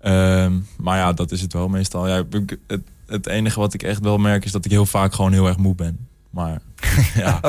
Ehm, 0.00 0.52
maar 0.76 0.98
ja, 0.98 1.12
dat 1.12 1.30
is 1.32 1.40
het 1.40 1.52
wel 1.52 1.68
meestal. 1.68 2.08
Ja, 2.08 2.22
het, 2.66 2.80
het 3.06 3.26
enige 3.26 3.60
wat 3.60 3.74
ik 3.74 3.82
echt 3.82 4.00
wel 4.00 4.18
merk 4.18 4.44
is 4.44 4.52
dat 4.52 4.64
ik 4.64 4.70
heel 4.70 4.86
vaak 4.86 5.14
gewoon 5.14 5.32
heel 5.32 5.46
erg 5.46 5.56
moe 5.56 5.74
ben. 5.74 6.08
Maar 6.30 6.60
ja, 7.14 7.40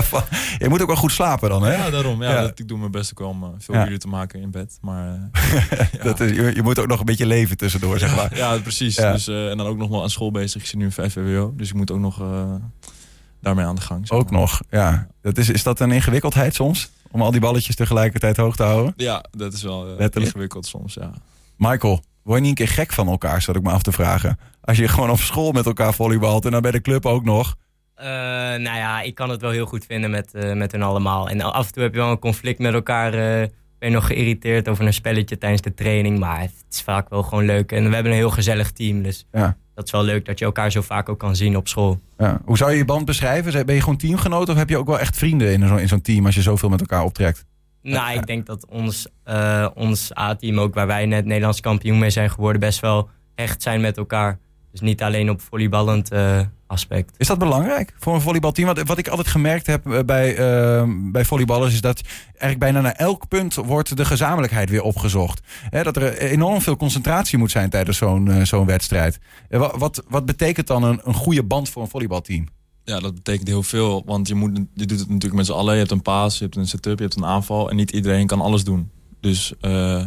je 0.58 0.70
moet 0.70 0.82
ook 0.82 0.88
wel 0.88 0.96
goed 0.96 1.12
slapen 1.12 1.50
dan, 1.50 1.64
hè? 1.64 1.74
ja 1.76 1.90
daarom. 1.90 2.24
Ja, 2.24 2.32
Ja. 2.32 2.42
Dat, 2.42 2.60
ik 2.60 2.68
doe 2.68 2.78
mijn 2.78 2.92
best 2.92 3.12
ook 3.12 3.20
wel 3.20 3.28
om 3.30 3.44
eh, 3.44 3.50
veel 3.58 3.76
Ja. 3.76 3.88
uren 3.88 4.00
te 4.00 4.08
maken 4.08 4.42
in 4.42 4.52
bed. 4.52 4.78
Maar 4.82 5.30
eh, 5.32 5.52
ja. 5.98 6.04
Dat 6.04 6.20
is, 6.20 6.36
je, 6.36 6.56
je 6.56 6.62
moet 6.62 6.80
ook 6.80 6.88
nog 6.88 7.00
een 7.00 7.06
beetje 7.06 7.26
leven 7.26 7.58
tussendoor, 7.58 8.00
zeg 8.00 8.16
maar. 8.16 8.38
ja, 8.38 8.58
precies. 8.58 8.96
Dus, 8.96 9.28
en 9.28 9.58
dan 9.58 9.68
ook 9.68 9.78
nog 9.78 9.90
wel 9.90 10.02
aan 10.02 10.10
school 10.10 10.32
bezig. 10.32 10.62
Ik 10.62 10.68
zit 10.68 10.78
nu 10.80 10.86
in 10.86 10.92
5 10.92 11.14
VWO. 11.14 11.54
Dus 11.56 11.70
ik 11.70 11.76
moet 11.76 11.92
ook 11.92 12.00
nog 12.00 12.24
daarmee 13.42 13.66
aan 13.66 13.76
de 13.76 13.82
gang. 13.82 14.08
zeg 14.08 14.18
Ook 14.18 14.32
nog, 14.32 14.62
ja. 14.70 15.08
Dat 15.22 15.38
is, 15.38 15.50
is 15.50 15.64
dat 15.64 15.80
een 15.80 15.92
ingewikkeldheid 15.92 16.56
soms? 16.56 16.92
Om 17.12 17.22
al 17.22 17.32
die 17.32 17.40
balletjes 17.42 17.76
tegelijkertijd 17.76 18.38
hoog 18.38 18.56
te 18.56 18.64
houden? 18.64 18.94
Ja, 18.96 19.24
dat 19.32 19.54
is 19.54 19.64
wel 19.64 19.82
eh, 19.84 19.98
Letterlijk. 19.98 20.26
ingewikkeld 20.26 20.66
soms, 20.66 20.94
ja. 20.94 21.12
Michael, 21.58 22.04
word 22.24 22.36
je 22.40 22.42
niet 22.48 22.60
een 22.60 22.66
keer 22.66 22.74
gek 22.76 22.92
van 22.94 23.08
elkaar, 23.08 23.42
zat 23.42 23.56
ik 23.56 23.62
me 23.64 23.72
af 23.72 23.82
te 23.82 23.92
vragen. 23.92 24.40
Als 24.62 24.78
je 24.78 24.88
gewoon 24.88 25.10
op 25.10 25.20
school 25.20 25.52
met 25.52 25.66
elkaar 25.66 25.94
volleybalt 25.94 26.46
en 26.46 26.52
dan 26.52 26.62
bij 26.62 26.72
de 26.72 26.82
club 26.82 27.06
ook 27.06 27.24
nog. 27.24 27.56
Eh, 27.96 28.08
nou 28.08 28.62
ja, 28.78 29.02
ik 29.02 29.16
kan 29.16 29.30
het 29.30 29.42
wel 29.42 29.52
heel 29.52 29.66
goed 29.66 29.86
vinden 29.86 30.12
met, 30.12 30.34
eh, 30.34 30.54
met 30.54 30.72
hun 30.72 30.82
allemaal. 30.84 31.30
En 31.30 31.42
af 31.42 31.68
en 31.68 31.74
toe 31.74 31.84
heb 31.84 31.94
je 31.94 32.00
wel 32.00 32.12
een 32.12 32.20
conflict 32.20 32.60
met 32.60 32.74
elkaar. 32.74 33.14
eh, 33.14 33.48
ben 33.80 33.90
je 33.90 33.96
nog 33.96 34.06
geïrriteerd 34.08 34.70
over 34.70 34.86
een 34.86 34.94
spelletje 34.94 35.38
tijdens 35.38 35.62
de 35.62 35.74
training. 35.74 36.20
Maar 36.20 36.40
het 36.42 36.52
is 36.72 36.82
vaak 36.82 37.10
wel 37.10 37.24
gewoon 37.24 37.46
leuk. 37.46 37.72
En 37.72 37.88
we 37.88 37.94
hebben 37.94 38.12
een 38.12 38.18
heel 38.18 38.30
gezellig 38.30 38.72
team. 38.72 39.02
Dus 39.02 39.26
Ja. 39.32 39.58
Dat 39.82 39.94
is 39.94 40.06
wel 40.06 40.14
leuk 40.14 40.26
dat 40.26 40.40
je 40.40 40.46
elkaar 40.46 40.72
zo 40.72 40.82
vaak 40.82 41.10
ook 41.10 41.20
kan 41.20 41.36
zien 41.36 41.58
op 41.58 41.68
school. 41.68 42.00
Ja. 42.18 42.42
Hoe 42.46 42.58
zou 42.58 42.72
je 42.72 42.78
je 42.78 42.86
band 42.86 43.06
beschrijven? 43.06 43.66
Ben 43.66 43.76
je 43.76 43.82
gewoon 43.82 43.98
teamgenoot 43.98 44.50
of 44.50 44.56
heb 44.56 44.70
je 44.70 44.78
ook 44.78 44.88
wel 44.88 45.00
echt 45.00 45.18
vrienden 45.18 45.52
in 45.54 45.68
zo'n 45.68 45.80
in 45.80 45.88
zo'n 45.88 46.02
team 46.02 46.26
als 46.26 46.36
je 46.36 46.42
zoveel 46.42 46.70
met 46.70 46.80
elkaar 46.80 47.04
optrekt? 47.04 47.46
Nou, 47.82 48.18
ik 48.18 48.28
denk 48.28 48.46
dat 48.46 48.66
ons, 48.66 49.08
eh, 49.24 49.68
ons 49.74 50.18
A-team, 50.18 50.60
ook 50.60 50.74
waar 50.74 50.88
wij 50.88 51.06
net 51.06 51.26
Nederlands 51.26 51.60
kampioen 51.60 52.00
mee 52.00 52.10
zijn 52.10 52.30
geworden, 52.30 52.60
best 52.60 52.80
wel 52.80 53.10
hecht 53.36 53.62
zijn 53.62 53.82
met 53.82 53.98
elkaar. 53.98 54.38
Dus 54.72 54.80
niet 54.80 55.04
alleen 55.04 55.30
op 55.30 55.42
volleyballend 55.42 56.12
eh, 56.12 56.40
aspect. 56.68 57.14
Is 57.18 57.28
dat 57.28 57.38
belangrijk 57.38 57.94
voor 58.00 58.14
een 58.14 58.22
volleybalteam? 58.22 58.68
Wat, 58.68 58.88
wat 58.88 58.98
ik 58.98 59.08
altijd 59.08 59.28
gemerkt 59.28 59.68
heb 59.68 59.92
eh, 59.92 60.00
bij, 60.06 60.36
eh, 60.36 60.84
bij 61.12 61.26
volleyballers 61.26 61.74
is 61.74 61.82
dat 61.82 62.02
eigenlijk 62.28 62.60
bijna 62.60 62.82
naar 62.82 62.96
elk 62.96 63.28
punt 63.28 63.56
wordt 63.56 63.98
de 63.98 64.06
gezamenlijkheid 64.06 64.70
weer 64.70 64.82
opgezocht. 64.82 65.42
Hè, 65.70 65.84
dat 65.84 65.98
er 65.98 66.18
enorm 66.18 66.62
veel 66.62 66.78
concentratie 66.78 67.38
moet 67.38 67.52
zijn 67.52 67.70
tijdens 67.70 67.98
zo'n 67.98 68.46
zo'n 68.46 68.66
wedstrijd. 68.66 69.20
Wa- 69.50 69.78
wat, 69.78 70.04
wat 70.08 70.26
betekent 70.26 70.68
dan 70.68 70.84
een, 70.84 71.02
een 71.04 71.14
goede 71.14 71.44
band 71.44 71.70
voor 71.70 71.82
een 71.82 71.90
volleybalteam? 71.90 72.48
Ja, 72.84 73.00
dat 73.00 73.14
betekent 73.14 73.48
heel 73.48 73.64
veel. 73.64 74.04
Want 74.06 74.28
je, 74.28 74.36
moet, 74.36 74.60
je 74.74 74.86
doet 74.86 75.00
het 75.00 75.08
natuurlijk 75.08 75.36
met 75.36 75.46
z'n 75.46 75.52
allen. 75.52 75.74
Je 75.74 75.80
hebt 75.80 75.92
een 75.92 76.02
paas, 76.02 76.38
je 76.38 76.44
hebt 76.44 76.56
een 76.56 76.68
setup, 76.68 76.98
je 76.98 77.04
hebt 77.04 77.16
een 77.16 77.26
aanval. 77.26 77.70
En 77.70 77.76
niet 77.76 77.92
iedereen 77.92 78.28
kan 78.28 78.42
alles 78.42 78.64
doen. 78.64 78.92
Dus 79.20 79.54
eh, 79.62 80.02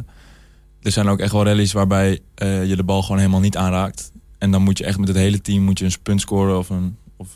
er 0.82 0.92
zijn 0.92 1.08
ook 1.08 1.18
echt 1.18 1.32
wel 1.32 1.44
rallies 1.44 1.72
waarbij 1.72 2.20
eh, 2.34 2.68
je 2.68 2.76
de 2.76 2.84
bal 2.84 3.02
gewoon 3.02 3.18
helemaal 3.18 3.40
niet 3.40 3.56
aanraakt. 3.56 4.12
En 4.44 4.50
dan 4.50 4.62
moet 4.62 4.78
je 4.78 4.84
echt 4.84 4.98
met 4.98 5.08
het 5.08 5.16
hele 5.16 5.40
team 5.40 5.62
moet 5.62 5.78
je 5.78 5.84
een 5.84 5.94
punt 6.02 6.20
scoren 6.20 6.58
of 6.58 6.70
een, 6.70 6.96
of 7.16 7.28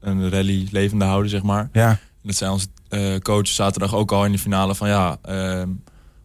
een 0.00 0.30
rally 0.30 0.68
levende 0.70 1.04
houden, 1.04 1.30
zeg 1.30 1.42
maar. 1.42 1.68
Ja. 1.72 1.88
En 1.88 1.98
dat 2.22 2.34
zijn 2.34 2.50
onze 2.50 2.66
uh, 2.90 3.16
coaches 3.16 3.54
zaterdag 3.54 3.94
ook 3.94 4.12
al 4.12 4.24
in 4.24 4.32
de 4.32 4.38
finale 4.38 4.74
van 4.74 4.88
ja, 4.88 5.18
ehm, 5.22 5.68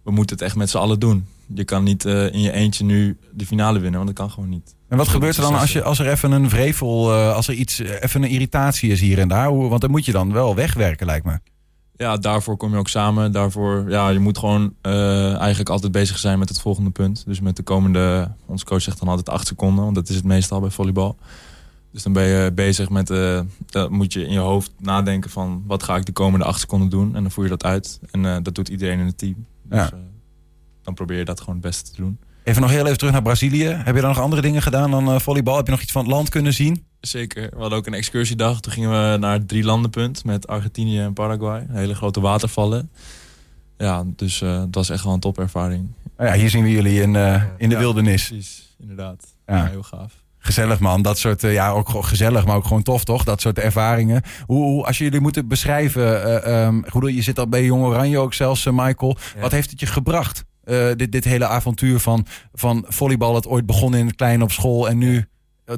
we 0.04 0.12
moeten 0.12 0.36
het 0.36 0.46
echt 0.46 0.56
met 0.56 0.70
z'n 0.70 0.78
allen 0.78 1.00
doen. 1.00 1.26
Je 1.54 1.64
kan 1.64 1.84
niet 1.84 2.06
in 2.06 2.42
je 2.42 2.52
eentje 2.52 2.84
nu 2.84 3.18
de 3.34 3.46
finale 3.46 3.80
winnen, 3.80 4.00
want 4.00 4.08
dat 4.08 4.18
kan 4.18 4.32
gewoon 4.32 4.50
niet. 4.50 4.76
En 4.88 4.98
wat 4.98 5.08
gebeurt 5.08 5.36
er 5.36 5.42
dan 5.42 5.56
als, 5.56 5.74
je, 5.74 5.84
als 5.84 6.00
er 6.00 6.08
even 6.08 6.32
een 6.32 6.50
vrevel, 6.50 7.14
als 7.14 7.48
er 7.48 7.54
iets, 7.54 7.80
even 7.80 8.24
een 8.24 8.30
irritatie 8.30 8.92
is 8.92 9.00
hier 9.02 9.20
en 9.20 9.28
daar? 9.28 9.48
Hoe, 9.48 9.70
want 9.70 9.82
dan 9.82 9.92
moet 9.92 10.06
je 10.06 10.12
dan 10.12 10.34
wel 10.34 10.56
wegwerken, 10.56 11.06
lijkt 11.06 11.26
me 11.26 11.40
ja, 12.02 12.18
daarvoor 12.18 12.58
kom 12.58 12.72
je 12.72 12.78
ook 12.78 12.88
samen. 12.88 13.32
Daarvoor, 13.32 13.90
ja, 13.90 14.10
je 14.10 14.20
moet 14.20 14.38
gewoon 14.38 14.74
uh, 14.82 15.36
eigenlijk 15.36 15.70
altijd 15.70 15.92
bezig 15.92 16.18
zijn 16.18 16.40
met 16.40 16.50
het 16.50 16.62
volgende 16.62 16.90
punt. 16.90 17.24
Dus 17.26 17.40
met 17.40 17.56
de 17.56 17.64
komende, 17.64 18.32
onze 18.46 18.66
coach 18.66 18.82
zegt 18.82 19.00
dan 19.00 19.08
altijd 19.08 19.30
acht 19.30 19.48
seconden, 19.48 19.84
want 19.84 19.96
dat 19.96 20.10
is 20.10 20.16
het 20.16 20.24
meestal 20.24 20.60
bij 20.60 20.70
volleybal. 20.70 21.18
Dus 21.92 22.04
dan 22.04 22.14
ben 22.14 22.24
je 22.24 22.52
bezig 22.52 22.90
met, 22.90 23.10
uh, 23.10 23.40
dan 23.66 23.92
moet 23.94 24.14
je 24.14 24.26
in 24.26 24.34
je 24.34 24.40
hoofd 24.40 24.72
nadenken 24.80 25.30
van 25.30 25.64
wat 25.68 25.84
ga 25.84 25.96
ik 25.96 26.06
de 26.06 26.12
komende 26.12 26.46
acht 26.46 26.60
seconden 26.60 26.90
doen. 26.90 27.16
En 27.16 27.22
dan 27.22 27.32
voer 27.32 27.44
je 27.44 27.50
dat 27.50 27.64
uit. 27.64 28.00
En 28.12 28.24
uh, 28.24 28.38
dat 28.44 28.56
doet 28.56 28.70
iedereen 28.70 29.00
in 29.00 29.06
het 29.06 29.18
team. 29.18 29.46
Dus 29.64 29.80
ja. 29.80 29.90
dan 30.84 30.94
probeer 30.94 31.18
je 31.18 31.26
dat 31.26 31.40
gewoon 31.40 31.56
het 31.56 31.64
beste 31.64 31.92
te 31.92 32.02
doen. 32.02 32.20
Even 32.44 32.62
nog 32.62 32.72
heel 32.72 32.86
even 32.86 32.98
terug 32.98 33.14
naar 33.14 33.22
Brazilië. 33.22 33.66
Heb 33.66 33.96
je 33.96 34.02
dan 34.02 34.10
nog 34.10 34.20
andere 34.20 34.42
dingen 34.42 34.62
gedaan 34.62 34.92
dan 34.92 35.22
volleybal? 35.22 35.56
Heb 35.56 35.66
je 35.66 35.72
nog 35.72 35.82
iets 35.82 35.92
van 35.92 36.04
het 36.04 36.12
land 36.12 36.30
kunnen 36.30 36.54
zien? 36.54 36.84
Zeker. 37.02 37.50
We 37.50 37.60
hadden 37.60 37.78
ook 37.78 37.88
een 37.88 37.94
excursie-dag. 37.94 38.60
Toen 38.60 38.72
gingen 38.72 38.90
we 38.90 39.18
naar 39.18 39.34
het 39.34 39.48
drie 39.48 39.64
landenpunt 39.64 40.24
met 40.24 40.48
Argentinië 40.48 41.00
en 41.00 41.14
Paraguay. 41.14 41.66
Hele 41.70 41.96
grote 41.96 42.22
watervallen. 42.22 42.90
Ja, 43.78 44.04
dus 44.16 44.42
uh, 44.42 44.60
het 44.60 44.76
was 44.76 44.90
echt 44.90 45.04
wel 45.04 45.14
een 45.14 45.20
topervaring. 45.20 45.88
Oh 46.18 46.26
ja, 46.26 46.34
hier 46.34 46.50
zien 46.50 46.64
we 46.64 46.72
jullie 46.72 47.02
in, 47.02 47.14
uh, 47.14 47.44
in 47.58 47.70
de 47.70 47.76
ja, 47.76 47.82
wildernis. 47.82 48.28
Precies, 48.28 48.76
inderdaad. 48.80 49.26
Ja. 49.46 49.56
ja. 49.56 49.66
heel 49.66 49.84
gaaf. 49.84 50.14
Gezellig 50.38 50.80
man, 50.80 51.02
dat 51.02 51.18
soort, 51.18 51.44
uh, 51.44 51.54
ja 51.54 51.70
ook 51.70 51.90
gezellig, 51.90 52.46
maar 52.46 52.56
ook 52.56 52.66
gewoon 52.66 52.84
tof 52.84 53.04
toch? 53.04 53.24
Dat 53.24 53.42
soort 53.42 53.60
ervaringen. 53.60 54.22
Hoe, 54.46 54.64
hoe 54.64 54.86
als 54.86 54.98
jullie 54.98 55.20
moeten 55.20 55.48
beschrijven, 55.48 56.52
um, 56.54 56.84
goed, 56.90 57.14
je 57.14 57.22
zit 57.22 57.40
al 57.40 57.48
bij 57.48 57.66
Jong 57.66 57.84
Oranje 57.84 58.20
ook 58.20 58.34
zelfs, 58.34 58.66
Michael. 58.66 59.18
Ja. 59.36 59.42
Wat 59.42 59.52
heeft 59.52 59.70
het 59.70 59.80
je 59.80 59.86
gebracht? 59.86 60.44
dit, 60.96 61.12
dit 61.12 61.24
hele 61.24 61.48
avontuur 61.48 62.00
van, 62.00 62.26
van 62.54 62.86
volleybal 62.88 63.34
dat 63.34 63.48
ooit 63.48 63.66
begon 63.66 63.96
in 63.96 64.06
het 64.06 64.16
klein 64.16 64.42
op 64.42 64.52
school 64.52 64.90
en 64.90 64.98
nu 64.98 65.28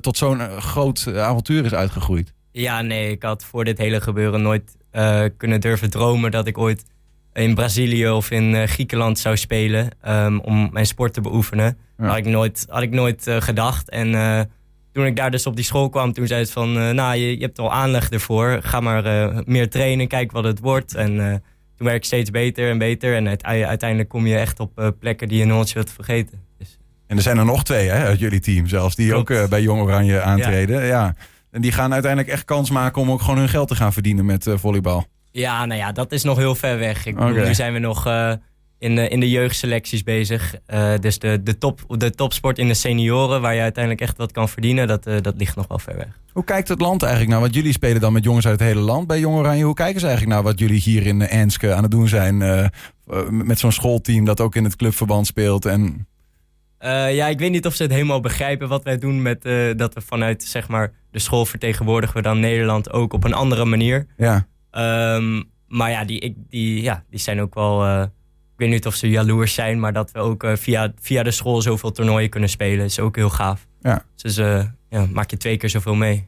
tot 0.01 0.17
zo'n 0.17 0.39
groot 0.61 1.07
avontuur 1.15 1.65
is 1.65 1.73
uitgegroeid. 1.73 2.33
Ja, 2.51 2.81
nee, 2.81 3.11
ik 3.11 3.23
had 3.23 3.45
voor 3.45 3.63
dit 3.63 3.77
hele 3.77 4.01
gebeuren 4.01 4.41
nooit 4.41 4.77
uh, 4.91 5.23
kunnen 5.37 5.61
durven 5.61 5.89
dromen 5.89 6.31
dat 6.31 6.47
ik 6.47 6.57
ooit 6.57 6.85
in 7.33 7.55
Brazilië 7.55 8.09
of 8.09 8.31
in 8.31 8.53
uh, 8.53 8.63
Griekenland 8.63 9.19
zou 9.19 9.37
spelen 9.37 9.89
um, 10.07 10.39
om 10.39 10.69
mijn 10.71 10.85
sport 10.85 11.13
te 11.13 11.21
beoefenen. 11.21 11.77
Ja. 11.97 12.05
Had 12.05 12.17
ik 12.17 12.25
nooit, 12.25 12.65
had 12.69 12.81
ik 12.81 12.91
nooit 12.91 13.27
uh, 13.27 13.41
gedacht. 13.41 13.89
En 13.89 14.49
toen 14.91 15.05
ik 15.05 15.15
daar 15.15 15.31
dus 15.31 15.45
op 15.45 15.55
die 15.55 15.65
school 15.65 15.89
kwam, 15.89 16.13
toen 16.13 16.27
zei 16.27 16.39
het 16.39 16.51
van, 16.51 16.95
nou, 16.95 17.15
je, 17.15 17.37
je 17.37 17.43
hebt 17.43 17.59
al 17.59 17.71
aanleg 17.71 18.09
ervoor. 18.09 18.59
Ga 18.61 18.79
maar 18.79 19.33
meer 19.45 19.69
trainen, 19.69 20.07
kijk 20.07 20.31
wat 20.31 20.43
het 20.43 20.59
wordt. 20.59 20.95
En 20.95 21.15
toen 21.75 21.87
werd 21.87 21.97
ik 21.97 22.05
steeds 22.05 22.29
beter 22.29 22.69
en 22.69 22.77
beter. 22.77 23.15
En 23.15 23.43
uiteindelijk 23.45 24.09
kom 24.09 24.27
je 24.27 24.37
echt 24.37 24.59
op 24.59 24.93
plekken 24.99 25.27
die 25.27 25.37
je 25.37 25.45
nooit 25.45 25.73
wilt 25.73 25.91
vergeten. 25.91 26.41
En 27.13 27.19
er 27.19 27.25
zijn 27.25 27.37
er 27.37 27.45
nog 27.45 27.63
twee 27.63 27.89
hè, 27.89 28.05
uit 28.05 28.19
jullie 28.19 28.39
team 28.39 28.67
zelfs, 28.67 28.95
die 28.95 29.09
Klopt. 29.09 29.31
ook 29.31 29.49
bij 29.49 29.61
Jong 29.61 29.81
Oranje 29.81 30.21
aantreden. 30.21 30.81
Ja. 30.81 30.87
ja. 30.87 31.15
En 31.51 31.61
die 31.61 31.71
gaan 31.71 31.93
uiteindelijk 31.93 32.31
echt 32.31 32.45
kans 32.45 32.69
maken 32.69 33.01
om 33.01 33.11
ook 33.11 33.21
gewoon 33.21 33.37
hun 33.37 33.49
geld 33.49 33.67
te 33.67 33.75
gaan 33.75 33.93
verdienen 33.93 34.25
met 34.25 34.45
uh, 34.45 34.57
volleybal. 34.57 35.05
Ja, 35.31 35.65
nou 35.65 35.79
ja, 35.79 35.91
dat 35.91 36.11
is 36.11 36.23
nog 36.23 36.37
heel 36.37 36.55
ver 36.55 36.79
weg. 36.79 37.05
Ik 37.05 37.15
bedoel, 37.15 37.45
nu 37.45 37.53
zijn 37.53 37.73
we 37.73 37.79
nog 37.79 38.07
uh, 38.07 38.33
in, 38.79 38.95
de, 38.95 39.07
in 39.07 39.19
de 39.19 39.29
jeugdselecties 39.29 40.03
bezig. 40.03 40.55
Dus 40.99 41.19
de, 41.19 41.43
de, 41.43 41.57
top, 41.57 41.79
de 41.87 42.11
topsport 42.11 42.57
in 42.57 42.67
de 42.67 42.73
senioren, 42.73 43.41
waar 43.41 43.55
je 43.55 43.61
uiteindelijk 43.61 44.03
echt 44.03 44.17
wat 44.17 44.31
kan 44.31 44.49
verdienen, 44.49 44.87
dat, 44.87 45.03
dat 45.03 45.33
ligt 45.37 45.55
nog 45.55 45.67
wel 45.67 45.79
ver 45.79 45.95
weg. 45.95 46.19
Hoe 46.31 46.43
kijkt 46.43 46.67
het 46.67 46.81
land 46.81 47.01
eigenlijk 47.01 47.31
naar? 47.31 47.41
Want 47.41 47.55
jullie 47.55 47.71
spelen 47.71 48.01
dan 48.01 48.13
met 48.13 48.23
jongens 48.23 48.45
uit 48.45 48.59
het 48.59 48.67
hele 48.67 48.81
land 48.81 49.07
bij 49.07 49.19
Jong 49.19 49.35
Oranje. 49.35 49.63
Hoe 49.63 49.73
kijken 49.73 49.99
ze 49.99 50.05
eigenlijk 50.07 50.35
naar 50.35 50.45
wat 50.45 50.59
jullie 50.59 50.79
hier 50.79 51.05
in 51.05 51.21
Enske 51.21 51.73
aan 51.73 51.83
het 51.83 51.91
doen 51.91 52.07
zijn? 52.07 52.37
met 53.29 53.59
zo'n 53.59 53.71
schoolteam 53.71 54.25
dat 54.25 54.41
ook 54.41 54.55
in 54.55 54.63
het 54.63 54.75
clubverband 54.75 55.27
speelt 55.27 55.65
en... 55.65 56.07
Uh, 56.83 57.15
ja, 57.15 57.27
ik 57.27 57.39
weet 57.39 57.51
niet 57.51 57.65
of 57.65 57.75
ze 57.75 57.83
het 57.83 57.91
helemaal 57.91 58.19
begrijpen 58.19 58.67
wat 58.67 58.83
wij 58.83 58.97
doen 58.97 59.21
met 59.21 59.45
uh, 59.45 59.75
dat 59.75 59.93
we 59.93 60.01
vanuit 60.01 60.43
zeg 60.43 60.67
maar, 60.67 60.91
de 61.11 61.19
school 61.19 61.45
vertegenwoordigen 61.45 62.15
we 62.15 62.21
dan 62.21 62.39
Nederland 62.39 62.91
ook 62.91 63.13
op 63.13 63.23
een 63.23 63.33
andere 63.33 63.65
manier. 63.65 64.07
Ja. 64.17 64.47
Um, 65.15 65.43
maar 65.67 65.89
ja 65.89 66.05
die, 66.05 66.19
ik, 66.19 66.35
die, 66.49 66.81
ja, 66.81 67.03
die 67.09 67.19
zijn 67.19 67.41
ook 67.41 67.53
wel. 67.53 67.85
Uh, 67.85 68.01
ik 68.53 68.59
weet 68.59 68.69
niet 68.69 68.85
of 68.85 68.95
ze 68.95 69.09
jaloers 69.09 69.53
zijn, 69.53 69.79
maar 69.79 69.93
dat 69.93 70.11
we 70.11 70.19
ook 70.19 70.45
via, 70.53 70.93
via 71.01 71.23
de 71.23 71.31
school 71.31 71.61
zoveel 71.61 71.91
toernooien 71.91 72.29
kunnen 72.29 72.49
spelen 72.49 72.85
is 72.85 72.99
ook 72.99 73.15
heel 73.15 73.29
gaaf. 73.29 73.67
Ja. 73.81 74.05
Dus 74.15 74.35
ja, 74.89 75.05
maak 75.11 75.29
je 75.29 75.37
twee 75.37 75.57
keer 75.57 75.69
zoveel 75.69 75.95
mee. 75.95 76.27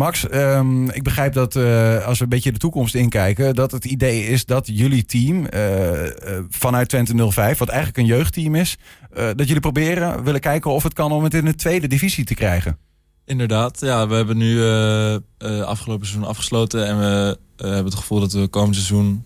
Max, 0.00 0.32
um, 0.32 0.90
ik 0.90 1.02
begrijp 1.02 1.32
dat 1.32 1.54
uh, 1.54 2.06
als 2.06 2.18
we 2.18 2.24
een 2.24 2.30
beetje 2.30 2.52
de 2.52 2.58
toekomst 2.58 2.94
inkijken, 2.94 3.54
dat 3.54 3.70
het 3.70 3.84
idee 3.84 4.26
is 4.26 4.44
dat 4.44 4.66
jullie 4.66 5.04
team 5.04 5.46
uh, 5.54 6.02
uh, 6.02 6.10
vanuit 6.48 6.88
Twente 6.88 7.30
05, 7.30 7.58
wat 7.58 7.68
eigenlijk 7.68 7.98
een 7.98 8.16
jeugdteam 8.16 8.54
is, 8.54 8.76
dat 9.12 9.46
jullie 9.46 9.60
proberen, 9.60 10.24
willen 10.24 10.40
kijken 10.40 10.70
of 10.70 10.82
het 10.82 10.92
kan 10.92 11.12
om 11.12 11.24
het 11.24 11.34
in 11.34 11.44
de 11.44 11.54
tweede 11.54 11.86
divisie 11.86 12.24
te 12.24 12.34
krijgen. 12.34 12.78
Inderdaad, 13.24 13.80
ja, 13.80 14.08
we 14.08 14.14
hebben 14.14 14.36
nu 14.36 14.62
afgelopen 15.64 16.06
seizoen 16.06 16.28
afgesloten 16.28 16.86
en 16.86 16.98
we 16.98 17.38
hebben 17.56 17.84
het 17.84 17.94
gevoel 17.94 18.20
dat 18.20 18.32
we 18.32 18.46
komend 18.46 18.74
seizoen 18.74 19.24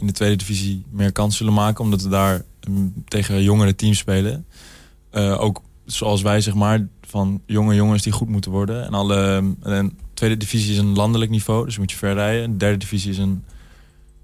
in 0.00 0.06
de 0.06 0.12
tweede 0.12 0.36
divisie 0.36 0.84
meer 0.90 1.12
kans 1.12 1.36
zullen 1.36 1.54
maken, 1.54 1.84
omdat 1.84 2.02
we 2.02 2.08
daar 2.08 2.42
um, 2.68 3.04
tegen 3.08 3.42
jongere 3.42 3.74
teams 3.74 3.98
spelen. 3.98 4.46
ook 5.38 5.62
zoals 5.84 6.22
wij, 6.22 6.40
zeg 6.40 6.54
maar, 6.54 6.86
van 7.06 7.40
jonge 7.46 7.74
jongens 7.74 8.02
die 8.02 8.12
goed 8.12 8.28
moeten 8.28 8.50
worden. 8.50 8.84
En 8.84 8.94
alle 8.94 9.54
en 9.62 9.98
tweede 10.14 10.36
divisie 10.36 10.72
is 10.72 10.78
een 10.78 10.94
landelijk 10.94 11.30
niveau, 11.30 11.64
dus 11.64 11.78
moet 11.78 11.90
je 11.90 11.96
ver 11.96 12.14
rijden. 12.14 12.50
De 12.50 12.56
derde 12.56 12.78
divisie 12.78 13.10
is 13.10 13.18
een 13.18 13.44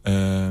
uh, 0.05 0.49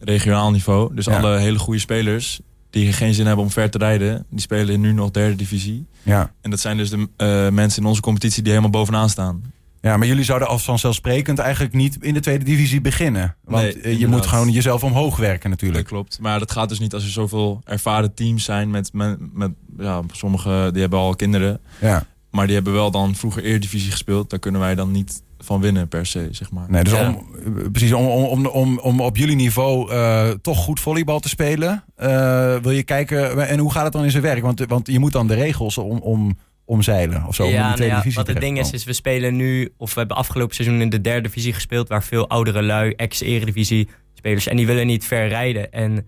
regionaal 0.00 0.50
niveau. 0.50 0.94
Dus 0.94 1.04
ja. 1.04 1.18
alle 1.18 1.38
hele 1.38 1.58
goede 1.58 1.80
spelers 1.80 2.40
die 2.70 2.92
geen 2.92 3.14
zin 3.14 3.26
hebben 3.26 3.44
om 3.44 3.50
ver 3.50 3.70
te 3.70 3.78
rijden, 3.78 4.26
die 4.30 4.40
spelen 4.40 4.80
nu 4.80 4.92
nog 4.92 5.10
derde 5.10 5.36
divisie. 5.36 5.86
Ja. 6.02 6.32
En 6.40 6.50
dat 6.50 6.60
zijn 6.60 6.76
dus 6.76 6.90
de 6.90 6.96
uh, 6.96 7.48
mensen 7.54 7.82
in 7.82 7.88
onze 7.88 8.00
competitie 8.00 8.42
die 8.42 8.52
helemaal 8.52 8.80
bovenaan 8.80 9.10
staan. 9.10 9.42
Ja, 9.80 9.96
maar 9.96 10.06
jullie 10.06 10.24
zouden 10.24 10.48
als 10.48 10.62
vanzelfsprekend 10.62 11.38
eigenlijk 11.38 11.74
niet 11.74 11.96
in 12.00 12.14
de 12.14 12.20
tweede 12.20 12.44
divisie 12.44 12.80
beginnen. 12.80 13.36
Want 13.44 13.82
nee, 13.82 13.98
je 13.98 14.06
moet 14.06 14.26
gewoon 14.26 14.50
jezelf 14.50 14.84
omhoog 14.84 15.16
werken 15.16 15.50
natuurlijk. 15.50 15.80
Dat 15.80 15.92
klopt. 15.92 16.18
Maar 16.20 16.38
dat 16.38 16.50
gaat 16.50 16.68
dus 16.68 16.78
niet 16.78 16.94
als 16.94 17.04
er 17.04 17.10
zoveel 17.10 17.60
ervaren 17.64 18.14
teams 18.14 18.44
zijn 18.44 18.70
met, 18.70 18.92
met, 18.92 19.18
met 19.32 19.50
ja, 19.78 20.02
sommigen 20.12 20.72
die 20.72 20.80
hebben 20.80 20.98
al 20.98 21.16
kinderen. 21.16 21.60
Ja. 21.80 22.06
Maar 22.30 22.46
die 22.46 22.54
hebben 22.54 22.72
wel 22.72 22.90
dan 22.90 23.14
vroeger 23.14 23.44
Eredivisie 23.44 23.90
gespeeld. 23.90 24.30
Daar 24.30 24.38
kunnen 24.38 24.60
wij 24.60 24.74
dan 24.74 24.90
niet 24.90 25.22
van 25.38 25.60
winnen 25.60 25.88
per 25.88 26.06
se, 26.06 26.28
zeg 26.30 26.50
maar. 26.50 26.66
Nee, 26.68 26.84
dus 26.84 26.92
Ja. 26.92 27.08
om, 27.08 27.26
precies, 27.72 27.92
om, 27.92 28.06
om, 28.06 28.46
om, 28.46 28.78
om 28.78 29.00
op 29.00 29.16
jullie 29.16 29.36
niveau 29.36 29.92
eh, 29.92 30.28
toch 30.28 30.58
goed 30.58 30.80
volleybal 30.80 31.20
te 31.20 31.28
spelen, 31.28 31.84
eh, 31.96 32.56
wil 32.56 32.70
je 32.70 32.82
kijken, 32.82 33.48
en 33.48 33.58
hoe 33.58 33.72
gaat 33.72 33.84
het 33.84 33.92
dan 33.92 34.04
in 34.04 34.10
zijn 34.10 34.22
werk? 34.22 34.42
Want, 34.42 34.64
want 34.68 34.86
je 34.86 34.98
moet 34.98 35.12
dan 35.12 35.26
de 35.26 35.34
regels 35.34 35.78
om, 35.78 35.98
om, 35.98 36.38
omzeilen 36.64 37.26
of 37.26 37.34
zo. 37.34 37.44
om 37.44 37.50
ja, 37.50 37.62
nou 37.62 37.74
tweede 37.74 37.94
ja, 37.94 37.98
divisie 37.98 38.18
wat 38.18 38.32
het 38.32 38.40
ding 38.40 38.58
is, 38.58 38.72
is 38.72 38.84
we 38.84 38.92
spelen 38.92 39.36
nu, 39.36 39.72
of 39.76 39.92
we 39.94 39.98
hebben 39.98 40.16
afgelopen 40.16 40.54
seizoen 40.54 40.80
in 40.80 40.88
de 40.88 41.00
derde 41.00 41.28
divisie 41.28 41.52
gespeeld, 41.52 41.88
waar 41.88 42.02
veel 42.02 42.28
oudere 42.28 42.62
lui, 42.62 42.92
ex-eredivisie 42.92 43.88
spelers, 44.14 44.46
en 44.46 44.56
die 44.56 44.66
willen 44.66 44.86
niet 44.86 45.04
ver 45.04 45.28
rijden. 45.28 45.72
En 45.72 46.06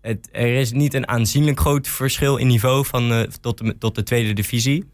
het, 0.00 0.28
er 0.32 0.54
is 0.54 0.72
niet 0.72 0.94
een 0.94 1.08
aanzienlijk 1.08 1.60
groot 1.60 1.88
verschil 1.88 2.36
in 2.36 2.46
niveau 2.46 2.86
van, 2.86 3.12
eh, 3.12 3.20
tot, 3.20 3.58
de, 3.58 3.78
tot 3.78 3.94
de 3.94 4.02
tweede 4.02 4.32
divisie. 4.32 4.84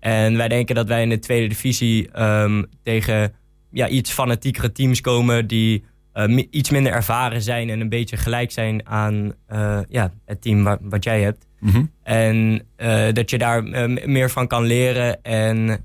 En 0.00 0.36
wij 0.36 0.48
denken 0.48 0.74
dat 0.74 0.88
wij 0.88 1.02
in 1.02 1.08
de 1.08 1.18
tweede 1.18 1.46
divisie 1.48 2.10
ehm, 2.10 2.62
tegen 2.82 3.32
ja, 3.70 3.88
iets 3.88 4.10
fanatiekere 4.10 4.72
teams 4.72 5.00
komen 5.00 5.46
die 5.46 5.84
eh, 6.12 6.26
mi- 6.26 6.46
iets 6.50 6.70
minder 6.70 6.92
ervaren 6.92 7.42
zijn 7.42 7.70
en 7.70 7.80
een 7.80 7.88
beetje 7.88 8.16
gelijk 8.16 8.50
zijn 8.50 8.86
aan 8.86 9.32
eh, 9.46 9.80
ja, 9.88 10.12
het 10.24 10.42
team 10.42 10.64
wa- 10.64 10.78
wat 10.80 11.04
jij 11.04 11.20
hebt. 11.22 11.46
Mhm. 11.60 11.84
En 12.02 12.62
eh, 12.76 13.12
dat 13.12 13.30
je 13.30 13.38
daar 13.38 13.64
eh, 13.64 14.06
meer 14.06 14.30
van 14.30 14.46
kan 14.46 14.64
leren. 14.64 15.22
En 15.22 15.84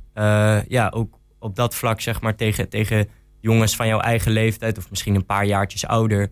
ja, 0.68 0.90
ook 0.94 1.20
op 1.40 1.56
dat 1.56 1.76
vlak, 1.76 2.02
zeg 2.02 2.22
maar, 2.22 2.36
tegen, 2.36 2.70
tegen 2.70 3.08
jongens 3.42 3.76
van 3.76 3.88
jouw 3.88 4.00
eigen 4.00 4.32
leeftijd, 4.32 4.78
of 4.78 4.90
misschien 4.90 5.16
een 5.16 5.26
paar 5.26 5.46
jaartjes 5.46 5.86
ouder, 5.88 6.30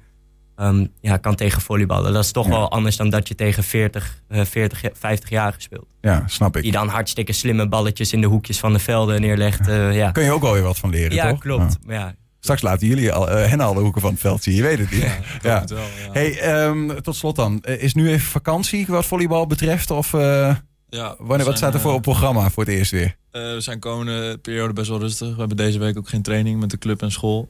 ehm, 0.55 0.86
ja, 1.01 1.17
kan 1.17 1.36
tegen 1.36 1.62
volleyballen. 1.62 2.13
Dat 2.13 2.24
is 2.24 2.31
toch 2.31 2.46
Ja. 2.46 2.51
wel 2.51 2.72
anders 2.72 2.96
dan 2.98 3.10
dat 3.10 3.27
je 3.27 3.36
tegen 3.36 3.63
40, 3.63 4.22
eh 4.27 4.46
40 4.46 4.81
50 4.93 5.29
jaar 5.29 5.55
speelt. 5.58 5.86
Ja, 6.01 6.24
snap 6.27 6.55
ik. 6.58 6.63
Die 6.63 6.72
dan 6.72 6.88
hartstikke 6.88 7.34
slimme 7.34 7.67
balletjes 7.67 8.13
in 8.13 8.22
de 8.22 8.27
hoekjes 8.27 8.60
van 8.60 8.74
de 8.74 8.79
velden 8.79 9.22
neerlegt. 9.22 9.67
eh, 9.67 9.96
ja, 9.96 10.12
Kun 10.12 10.24
je 10.24 10.31
ook 10.31 10.41
wel 10.41 10.53
weer 10.53 10.62
wat 10.63 10.77
van 10.77 10.89
leren, 10.89 11.15
ja 11.15 11.29
toch? 11.29 11.39
klopt. 11.39 11.77
Ja. 11.88 11.93
Ja. 11.93 12.15
Straks 12.39 12.62
laten 12.62 12.88
jullie 12.88 13.12
al, 13.13 13.29
eh, 13.29 13.50
hen 13.50 13.60
alle 13.60 13.79
hoeken 13.81 14.01
van 14.01 14.12
het 14.12 14.20
veld 14.20 14.43
zien, 14.43 14.55
je 14.55 14.62
weet 14.62 14.79
het 14.79 14.91
niet. 14.91 15.01
Ja, 15.41 15.63
wel, 15.67 15.77
ja. 15.79 16.12
Hey, 16.12 16.39
ehm, 16.39 17.01
tot 17.01 17.15
slot 17.15 17.36
dan. 17.36 17.60
Eh, 17.63 17.81
Is 17.84 17.93
nu 17.93 18.08
even 18.10 18.27
vakantie 18.27 18.86
wat 18.88 19.05
volleybal 19.05 19.48
betreft? 19.48 19.91
Of 19.91 20.13
eh, 20.13 20.55
Ja, 20.89 21.15
wanneer, 21.20 21.46
wat 21.46 21.58
staat 21.58 21.74
er 21.74 21.79
voor 21.79 21.93
op 21.93 22.01
programma 22.01 22.50
voor 22.50 22.63
het 22.63 22.74
eerst 22.74 22.91
weer? 22.91 23.15
Eh, 23.31 23.41
we 23.41 23.62
zijn 23.62 23.79
komende 23.79 24.38
periode 24.38 24.74
best 24.74 24.89
wel 24.89 25.00
rustig. 25.00 25.29
We 25.34 25.39
hebben 25.39 25.58
deze 25.58 25.79
week 25.79 25.98
ook 25.98 26.10
geen 26.10 26.22
training 26.22 26.60
met 26.60 26.70
de 26.70 26.77
club 26.77 27.01
en 27.01 27.12
school. 27.12 27.50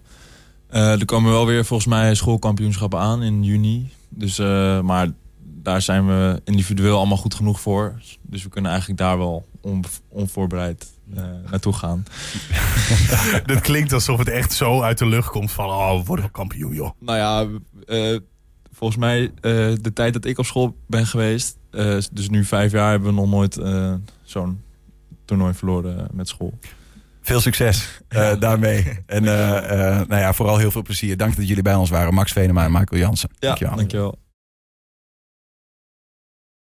Eh, 0.72 1.00
er 1.00 1.06
komen 1.06 1.32
wel 1.32 1.46
weer 1.46 1.66
volgens 1.66 1.90
mij 1.90 2.16
schoolkampioenschappen 2.16 3.00
aan 3.00 3.24
in 3.24 3.44
juni. 3.44 3.92
Dus, 4.10 4.40
eh, 4.40 4.82
maar 4.82 5.08
daar 5.44 5.82
zijn 5.82 6.08
we 6.08 6.42
individueel 6.44 6.98
allemaal 6.98 7.18
goed 7.18 7.34
genoeg 7.34 7.62
voor. 7.62 8.02
Dus 8.22 8.44
we 8.44 8.50
kunnen 8.50 8.72
eigenlijk 8.72 9.00
daar 9.00 9.18
wel 9.18 9.48
on, 9.62 9.84
onvoorbereid 10.08 10.92
uh, 11.14 11.24
naartoe 11.50 11.74
gaan. 11.74 12.04
dat 13.46 13.62
klinkt 13.62 13.94
alsof 13.94 14.18
het 14.18 14.28
echt 14.28 14.54
zo 14.54 14.82
uit 14.82 14.98
de 14.98 15.06
lucht 15.06 15.30
komt 15.30 15.52
van... 15.52 15.66
oh, 15.66 15.98
we 16.00 16.06
worden 16.06 16.26
wel 16.26 16.34
kampioen, 16.34 16.74
joh. 16.74 16.92
Nou 17.00 17.18
ja, 17.18 17.48
uh, 17.86 18.20
volgens 18.72 19.00
mij 19.00 19.22
uh, 19.22 19.32
de 19.82 19.94
tijd 19.94 20.14
dat 20.14 20.26
ik 20.26 20.38
op 20.38 20.46
school 20.46 20.76
ben 20.88 21.06
geweest... 21.06 21.58
dus 22.12 22.30
nu 22.30 22.46
vijf 22.46 22.72
jaar 22.72 22.90
hebben 22.90 23.10
we 23.10 23.16
nog 23.16 23.30
nooit 23.30 23.60
zo'n 24.24 24.62
toernooi 25.26 25.54
verloren 25.54 26.08
met 26.12 26.28
school. 26.28 26.54
Veel 27.22 27.40
succes 27.42 28.02
uh, 28.10 28.32
daarmee. 28.40 29.00
En 29.06 29.24
uh, 29.24 29.32
uh, 29.32 29.58
nou 30.08 30.16
ja, 30.16 30.34
vooral 30.34 30.58
heel 30.58 30.72
veel 30.72 30.82
plezier. 30.82 31.18
Dank 31.18 31.36
dat 31.36 31.48
jullie 31.48 31.64
bij 31.64 31.76
ons 31.76 31.90
waren. 31.90 32.14
Max 32.14 32.32
Venema 32.32 32.64
en 32.64 32.72
Michael 32.72 33.02
Jansen. 33.02 33.30
Ja, 33.40 33.48
dankjewel. 33.48 33.76
dankjewel. 33.76 34.20